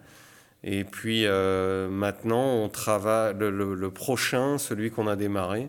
[0.62, 5.68] Et puis euh, maintenant, on travaille le prochain, celui qu'on a démarré,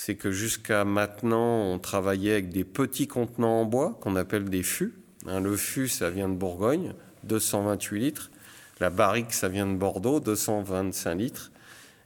[0.00, 4.62] c'est que jusqu'à maintenant, on travaillait avec des petits contenants en bois qu'on appelle des
[4.62, 4.94] fûts.
[5.26, 8.30] Hein, le fût, ça vient de Bourgogne, 228 litres.
[8.78, 11.50] La barrique, ça vient de Bordeaux, 225 litres.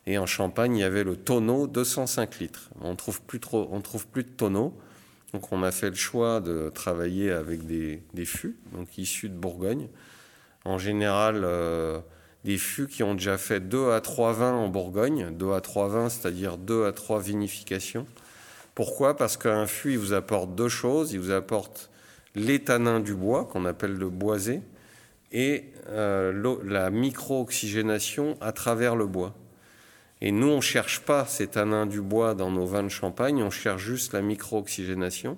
[0.06, 2.70] Et en Champagne, il y avait le tonneau, 205 litres.
[2.80, 4.76] On trouve plus trouve plus de tonneaux.
[5.32, 9.88] Donc on a fait le choix de travailler avec des, fûts, donc issus de Bourgogne.
[10.64, 12.00] En général, euh,
[12.44, 15.88] des fûts qui ont déjà fait 2 à 3 vins en Bourgogne, 2 à 3
[15.88, 18.06] vins, c'est-à-dire 2 à 3 vinifications.
[18.74, 19.16] Pourquoi?
[19.16, 21.12] Parce qu'un fût, il vous apporte deux choses.
[21.12, 21.90] Il vous apporte
[22.34, 24.62] l'étanin du bois, qu'on appelle le boisé,
[25.32, 29.34] et euh, la micro-oxygénation à travers le bois.
[30.24, 33.42] Et nous, on ne cherche pas ces tanins du bois dans nos vins de champagne,
[33.42, 35.36] on cherche juste la micro-oxygénation.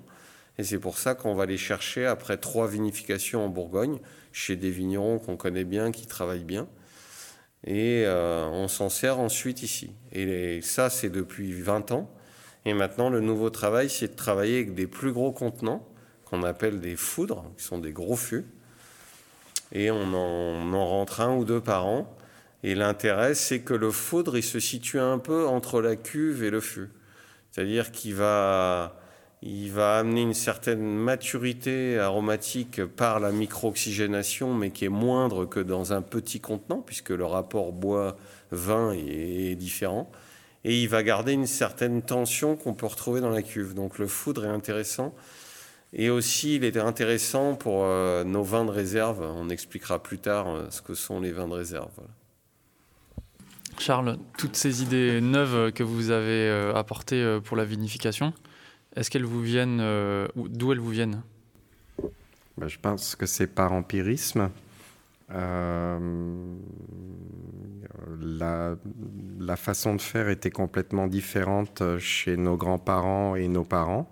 [0.59, 3.97] Et c'est pour ça qu'on va les chercher après trois vinifications en Bourgogne,
[4.31, 6.67] chez des vignerons qu'on connaît bien, qui travaillent bien.
[7.65, 9.89] Et euh, on s'en sert ensuite ici.
[10.11, 12.11] Et ça, c'est depuis 20 ans.
[12.65, 15.83] Et maintenant, le nouveau travail, c'est de travailler avec des plus gros contenants,
[16.25, 18.45] qu'on appelle des foudres, qui sont des gros fûts.
[19.71, 22.14] Et on en rentre un ou deux par an.
[22.65, 26.49] Et l'intérêt, c'est que le foudre, il se situe un peu entre la cuve et
[26.49, 26.89] le fût.
[27.51, 28.97] C'est-à-dire qu'il va
[29.69, 35.93] va amener une certaine maturité aromatique par la micro-oxygénation, mais qui est moindre que dans
[35.93, 40.11] un petit contenant, puisque le rapport bois-vin est différent.
[40.63, 43.75] Et il va garder une certaine tension qu'on peut retrouver dans la cuve.
[43.75, 45.13] Donc le foudre est intéressant.
[45.93, 49.21] Et aussi, il est intéressant pour euh, nos vins de réserve.
[49.21, 51.91] On expliquera plus tard euh, ce que sont les vins de réserve.
[53.79, 58.33] Charles, toutes ces idées neuves que vous avez euh, apportées pour la vinification,
[58.95, 61.21] est-ce qu'elles vous viennent, euh, d'où elles vous viennent?
[62.57, 64.49] Ben, Je pense que c'est par empirisme.
[65.31, 65.99] Euh,
[68.21, 74.09] la, façon de faire était complètement différente chez nos grands-parents et nos parents.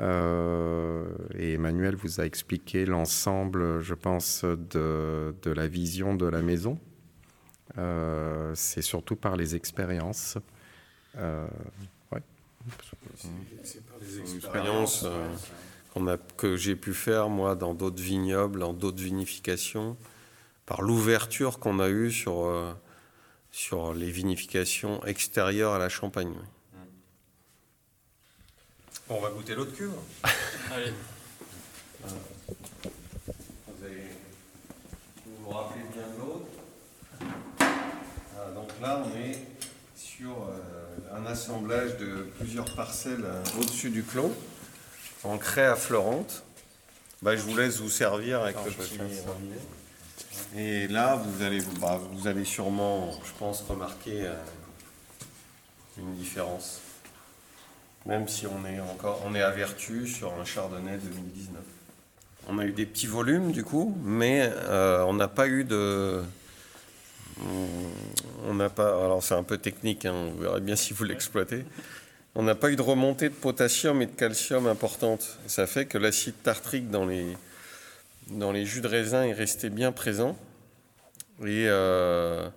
[0.00, 1.06] Euh,
[1.36, 6.78] et Emmanuel vous a expliqué l'ensemble, je pense, de, la vision de la maison.
[8.54, 10.38] C'est surtout par les expériences.
[13.64, 19.02] C'est par les expériences euh, que j'ai pu faire, moi, dans d'autres vignobles, dans d'autres
[19.02, 19.96] vinifications,
[20.66, 22.72] par l'ouverture qu'on a eue sur, euh,
[23.50, 26.34] sur les vinifications extérieures à la Champagne.
[29.08, 29.92] On va goûter l'autre cuve.
[30.72, 30.92] Allez.
[32.04, 32.14] Vous,
[35.44, 36.46] vous rappelez bien de l'autre.
[37.20, 39.38] Ah, donc là, on est
[39.96, 40.30] sur...
[40.30, 40.78] Euh,
[41.14, 44.34] un assemblage de plusieurs parcelles euh, au-dessus du clos,
[45.24, 46.44] en craie affleurante.
[47.22, 48.98] Bah, je vous laisse vous servir avec le petit
[50.56, 54.34] Et là, vous allez, bah, vous allez sûrement, je pense, remarquer euh,
[55.98, 56.80] une différence.
[58.06, 61.60] Même si on est encore, on est à Vertu sur un Chardonnay 2019.
[62.50, 66.22] On a eu des petits volumes du coup, mais euh, on n'a pas eu de,
[68.46, 71.64] on n'a pas, alors c'est un peu technique, hein, on verra bien si vous l'exploitez.
[72.34, 75.38] On n'a pas eu de remontée de potassium et de calcium importante.
[75.46, 77.26] ça fait que l'acide tartrique dans les,
[78.30, 80.36] dans les jus de raisin est resté bien présent.
[81.40, 82.48] Et, euh,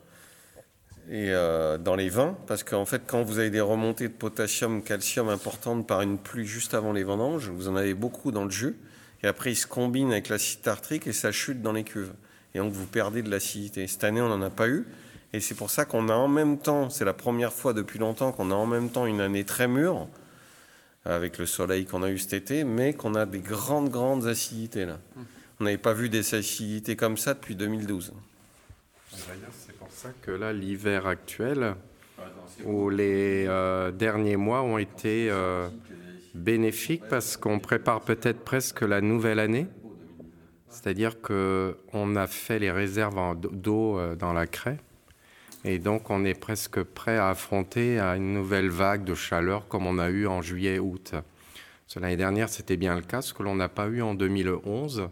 [1.09, 4.84] et euh, dans les vins, parce qu'en fait, quand vous avez des remontées de potassium,
[4.84, 8.51] calcium importantes par une pluie juste avant les vendanges, vous en avez beaucoup dans le
[8.51, 8.75] jus.
[9.23, 12.13] Et après, ils se combinent avec l'acide tartrique et ça chute dans les cuves
[12.54, 13.88] et donc vous perdez de l'acidité.
[13.88, 14.86] Cette année, on n'en a pas eu,
[15.34, 18.32] et c'est pour ça qu'on a en même temps, c'est la première fois depuis longtemps
[18.32, 20.08] qu'on a en même temps une année très mûre,
[21.06, 24.86] avec le soleil qu'on a eu cet été, mais qu'on a des grandes, grandes acidités
[24.86, 24.99] là.
[25.60, 28.14] On n'avait pas vu des acidités comme ça depuis 2012.
[29.12, 31.76] C'est pour ça que là, l'hiver actuel,
[32.66, 35.68] ou les euh, derniers mois ont été euh,
[36.34, 39.68] bénéfiques parce qu'on prépare peut-être presque la nouvelle année.
[40.72, 44.78] C'est-à-dire qu'on a fait les réserves d'eau euh, dans la craie.
[45.63, 49.99] Et donc, on est presque prêt à affronter une nouvelle vague de chaleur comme on
[49.99, 51.13] a eu en juillet-août.
[51.99, 55.09] L'année dernière, c'était bien le cas, ce que l'on n'a pas eu en 2011,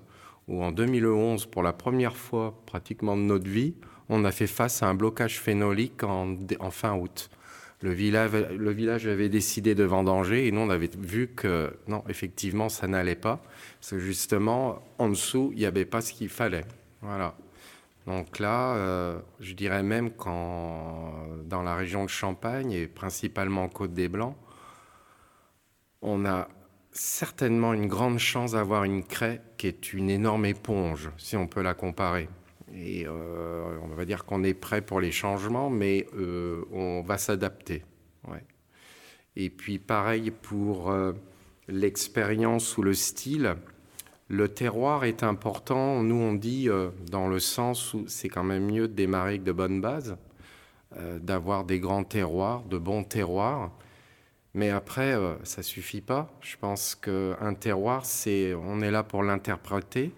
[0.48, 3.76] où en 2011, pour la première fois pratiquement de notre vie,
[4.08, 7.30] on a fait face à un blocage phénolique en, en fin août.
[7.82, 12.88] Le village, avait décidé de vendanger et nous, on avait vu que non, effectivement, ça
[12.88, 13.42] n'allait pas.
[13.80, 16.66] Parce que justement, en dessous, il n'y avait pas ce qu'il fallait.
[17.02, 17.36] Voilà.
[18.06, 21.14] Donc là, euh, je dirais même qu'en
[21.46, 24.36] dans la région de Champagne et principalement Côte des Blancs,
[26.02, 26.48] on a
[26.92, 31.62] certainement une grande chance d'avoir une craie qui est une énorme éponge, si on peut
[31.62, 32.28] la comparer.
[32.76, 37.18] Et euh, on va dire qu'on est prêt pour les changements, mais euh, on va
[37.18, 37.84] s'adapter.
[39.36, 40.92] Et puis pareil pour
[41.70, 43.56] l'expérience ou le style.
[44.28, 46.04] Le terroir est important.
[46.04, 49.44] Nous, on dit euh, dans le sens où c'est quand même mieux de démarrer avec
[49.44, 50.18] de bonnes bases,
[50.98, 53.72] euh, d'avoir des grands terroirs, de bons terroirs.
[54.54, 56.32] Mais après, euh, ça suffit pas.
[56.42, 60.12] Je pense qu'un terroir, c'est, on est là pour l'interpréter,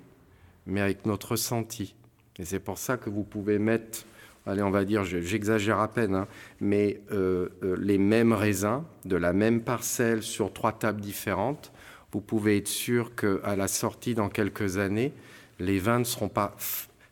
[0.65, 1.95] mais avec notre ressenti.
[2.41, 3.99] Et c'est pour ça que vous pouvez mettre
[4.47, 6.27] allez, on va dire, j'exagère à peine, hein,
[6.59, 11.71] mais euh, euh, les mêmes raisins de la même parcelle sur trois tables différentes,
[12.11, 15.13] vous pouvez être sûr qu'à la sortie dans quelques années,
[15.59, 16.55] les vins ne seront pas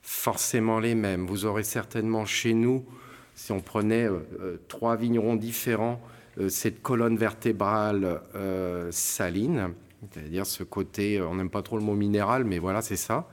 [0.01, 1.27] forcément les mêmes.
[1.27, 2.83] Vous aurez certainement chez nous,
[3.35, 4.07] si on prenait
[4.67, 6.01] trois vignerons différents,
[6.49, 8.19] cette colonne vertébrale
[8.89, 9.69] saline,
[10.11, 13.29] c'est-à-dire ce côté, on n'aime pas trop le mot minéral, mais voilà, c'est ça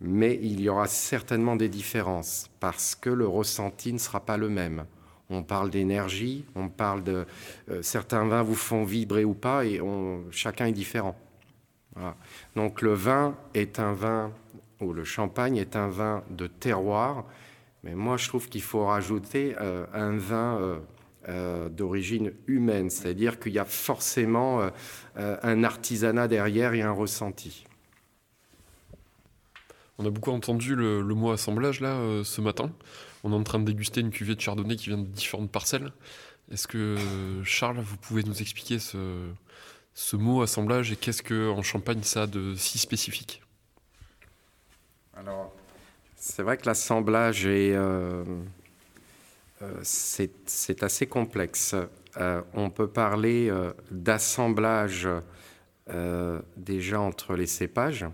[0.00, 4.48] mais il y aura certainement des différences parce que le ressenti ne sera pas le
[4.48, 4.84] même.
[5.30, 7.26] On parle d'énergie, on parle de
[7.70, 9.80] euh, certains vins vous font vibrer ou pas et
[10.30, 11.16] chacun est différent.
[12.54, 14.30] Donc le vin est un vin
[14.80, 17.24] ou le champagne est un vin de terroir,
[17.82, 20.80] mais moi je trouve qu'il faut rajouter euh, un vin
[21.28, 24.62] euh, d'origine humaine, c'est-à-dire qu'il y a forcément
[25.16, 27.67] un artisanat derrière et un ressenti.
[30.00, 32.70] On a beaucoup entendu le, mot assemblage là euh, ce matin.
[33.24, 35.92] On est en train de déguster une cuvée de chardonnay qui vient de différentes parcelles.
[36.52, 36.96] Est-ce que
[37.44, 42.26] Charles, vous pouvez nous expliquer ce, mot assemblage et qu'est-ce que en Champagne ça a
[42.28, 43.42] de si spécifique?
[45.14, 45.52] Alors,
[46.14, 48.24] c'est vrai que l'assemblage est euh,
[49.62, 51.74] euh, c'est assez complexe.
[52.54, 53.52] on peut parler
[53.90, 55.08] d'assemblage
[56.56, 58.06] déjà entre les cépages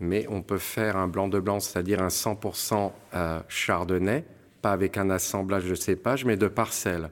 [0.00, 4.24] mais on peut faire un blanc de blanc, c'est-à-dire un 100% euh, chardonnay,
[4.62, 7.10] pas avec un assemblage de cépages, mais de parcelles.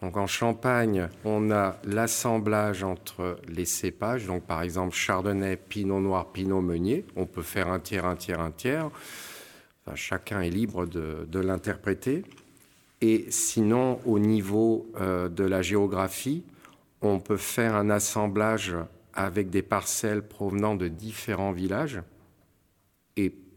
[0.00, 6.32] Donc en Champagne, on a l'assemblage entre les cépages, donc par exemple chardonnay, pinot noir,
[6.32, 7.04] pinot meunier.
[7.14, 8.90] On peut faire un tiers, un tiers, un tiers.
[9.94, 12.24] chacun est libre de, l'interpréter.
[13.00, 16.44] Et sinon, au niveau euh, de la géographie,
[17.00, 18.74] on peut faire un assemblage
[19.14, 22.00] avec des parcelles provenant de différents villages.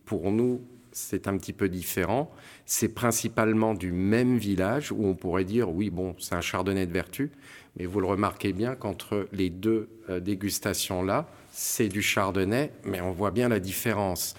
[0.06, 0.62] Pour nous,
[0.96, 2.32] c'est un petit peu différent.
[2.66, 6.94] C'est principalement du même village où on pourrait dire, oui, bon, c'est un chardonnay de
[6.94, 7.32] vertu,
[7.78, 13.12] mais vous le remarquez bien qu'entre les deux euh, dégustations-là, c'est du chardonnay, mais on
[13.12, 14.36] voit bien la différence.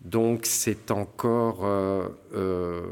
[0.00, 1.60] Donc c'est encore...
[1.64, 2.82] Euh, euh,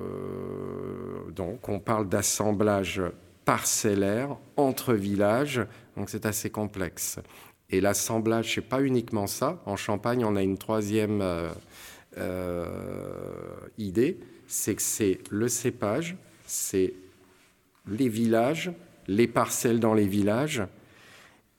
[1.35, 3.03] donc on parle d'assemblage
[3.45, 5.61] parcellaire entre villages,
[5.97, 7.19] donc c'est assez complexe.
[7.71, 9.61] Et l'assemblage, n'est pas uniquement ça.
[9.67, 11.23] En Champagne, on a une troisième
[13.79, 16.95] idée, c'est que c'est le cépage, c'est
[17.87, 18.73] les villages,
[19.07, 20.63] les parcelles dans les villages,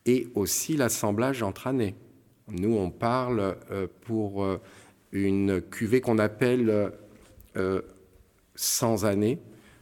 [0.05, 1.95] et aussi l'assemblage entre années.
[2.47, 4.45] Nous, on parle euh, pour
[5.11, 6.91] une cuvée qu'on appelle
[8.55, 9.39] sans années,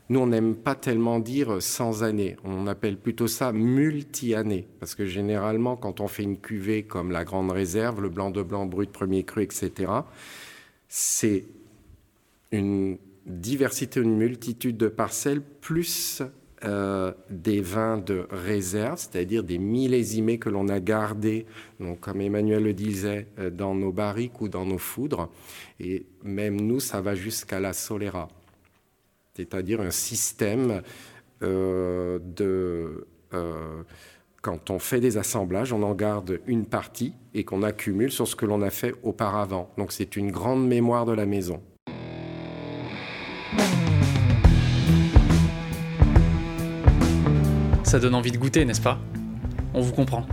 [0.10, 2.36] nous, on n'aime pas tellement dire sans année.
[2.44, 4.68] On appelle plutôt ça multi-année.
[4.80, 8.44] Parce que généralement, quand on fait une cuvée comme la Grande Réserve, le blanc de
[8.44, 9.92] blanc brut, premier cru, etc.,
[10.96, 11.46] c'est
[12.52, 16.22] une diversité, une multitude de parcelles, plus
[16.66, 21.48] euh, des vins de réserve, c'est-à-dire des millésimés que l'on a gardés,
[21.80, 25.32] donc comme Emmanuel le disait, euh, dans nos barriques ou dans nos foudres.
[25.80, 28.30] Et même nous, ça va jusqu'à la Solera
[29.36, 30.84] c'est-à-dire un système
[31.42, 33.08] euh, de...
[34.44, 38.36] quand on fait des assemblages, on en garde une partie et qu'on accumule sur ce
[38.36, 39.70] que l'on a fait auparavant.
[39.78, 41.62] Donc c'est une grande mémoire de la maison.
[47.84, 49.00] Ça donne envie de goûter, n'est-ce pas?
[49.74, 50.26] On vous comprend.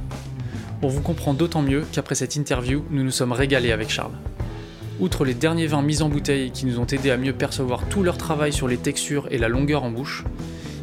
[0.83, 4.15] On vous comprend d'autant mieux qu'après cette interview, nous nous sommes régalés avec Charles.
[4.99, 8.03] Outre les derniers vins mis en bouteille qui nous ont aidé à mieux percevoir tout
[8.03, 10.25] leur travail sur les textures et la longueur en bouche,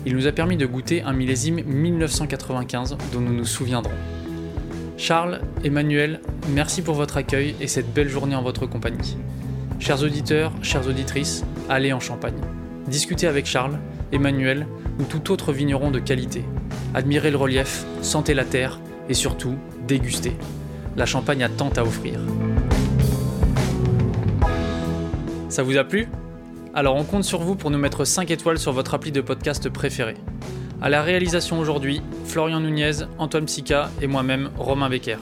[0.07, 3.91] il nous a permis de goûter un millésime 1995 dont nous nous souviendrons.
[4.95, 6.21] Charles, Emmanuel,
[6.53, 9.17] merci pour votre accueil et cette belle journée en votre compagnie.
[9.79, 12.39] Chers auditeurs, chères auditrices, allez en Champagne.
[12.87, 13.79] Discutez avec Charles,
[14.13, 14.65] Emmanuel
[14.97, 16.45] ou tout autre vigneron de qualité.
[16.93, 18.79] Admirez le relief, sentez la terre
[19.09, 19.57] et surtout,
[19.89, 20.37] dégustez.
[20.95, 22.17] La Champagne a tant à offrir.
[25.49, 26.07] Ça vous a plu?
[26.77, 29.67] Alors on compte sur vous pour nous mettre 5 étoiles sur votre appli de podcast
[29.67, 30.13] préféré.
[30.79, 35.17] À la réalisation aujourd'hui, Florian Nunez, Antoine Psica et moi-même, Romain Becker.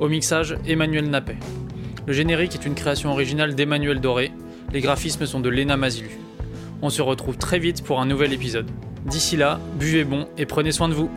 [0.00, 1.38] Au mixage, Emmanuel Nappet.
[2.06, 4.32] Le générique est une création originale d'Emmanuel Doré.
[4.74, 6.10] Les graphismes sont de Lena Mazilu.
[6.82, 8.70] On se retrouve très vite pour un nouvel épisode.
[9.06, 11.10] D'ici là, buvez bon et prenez soin de vous.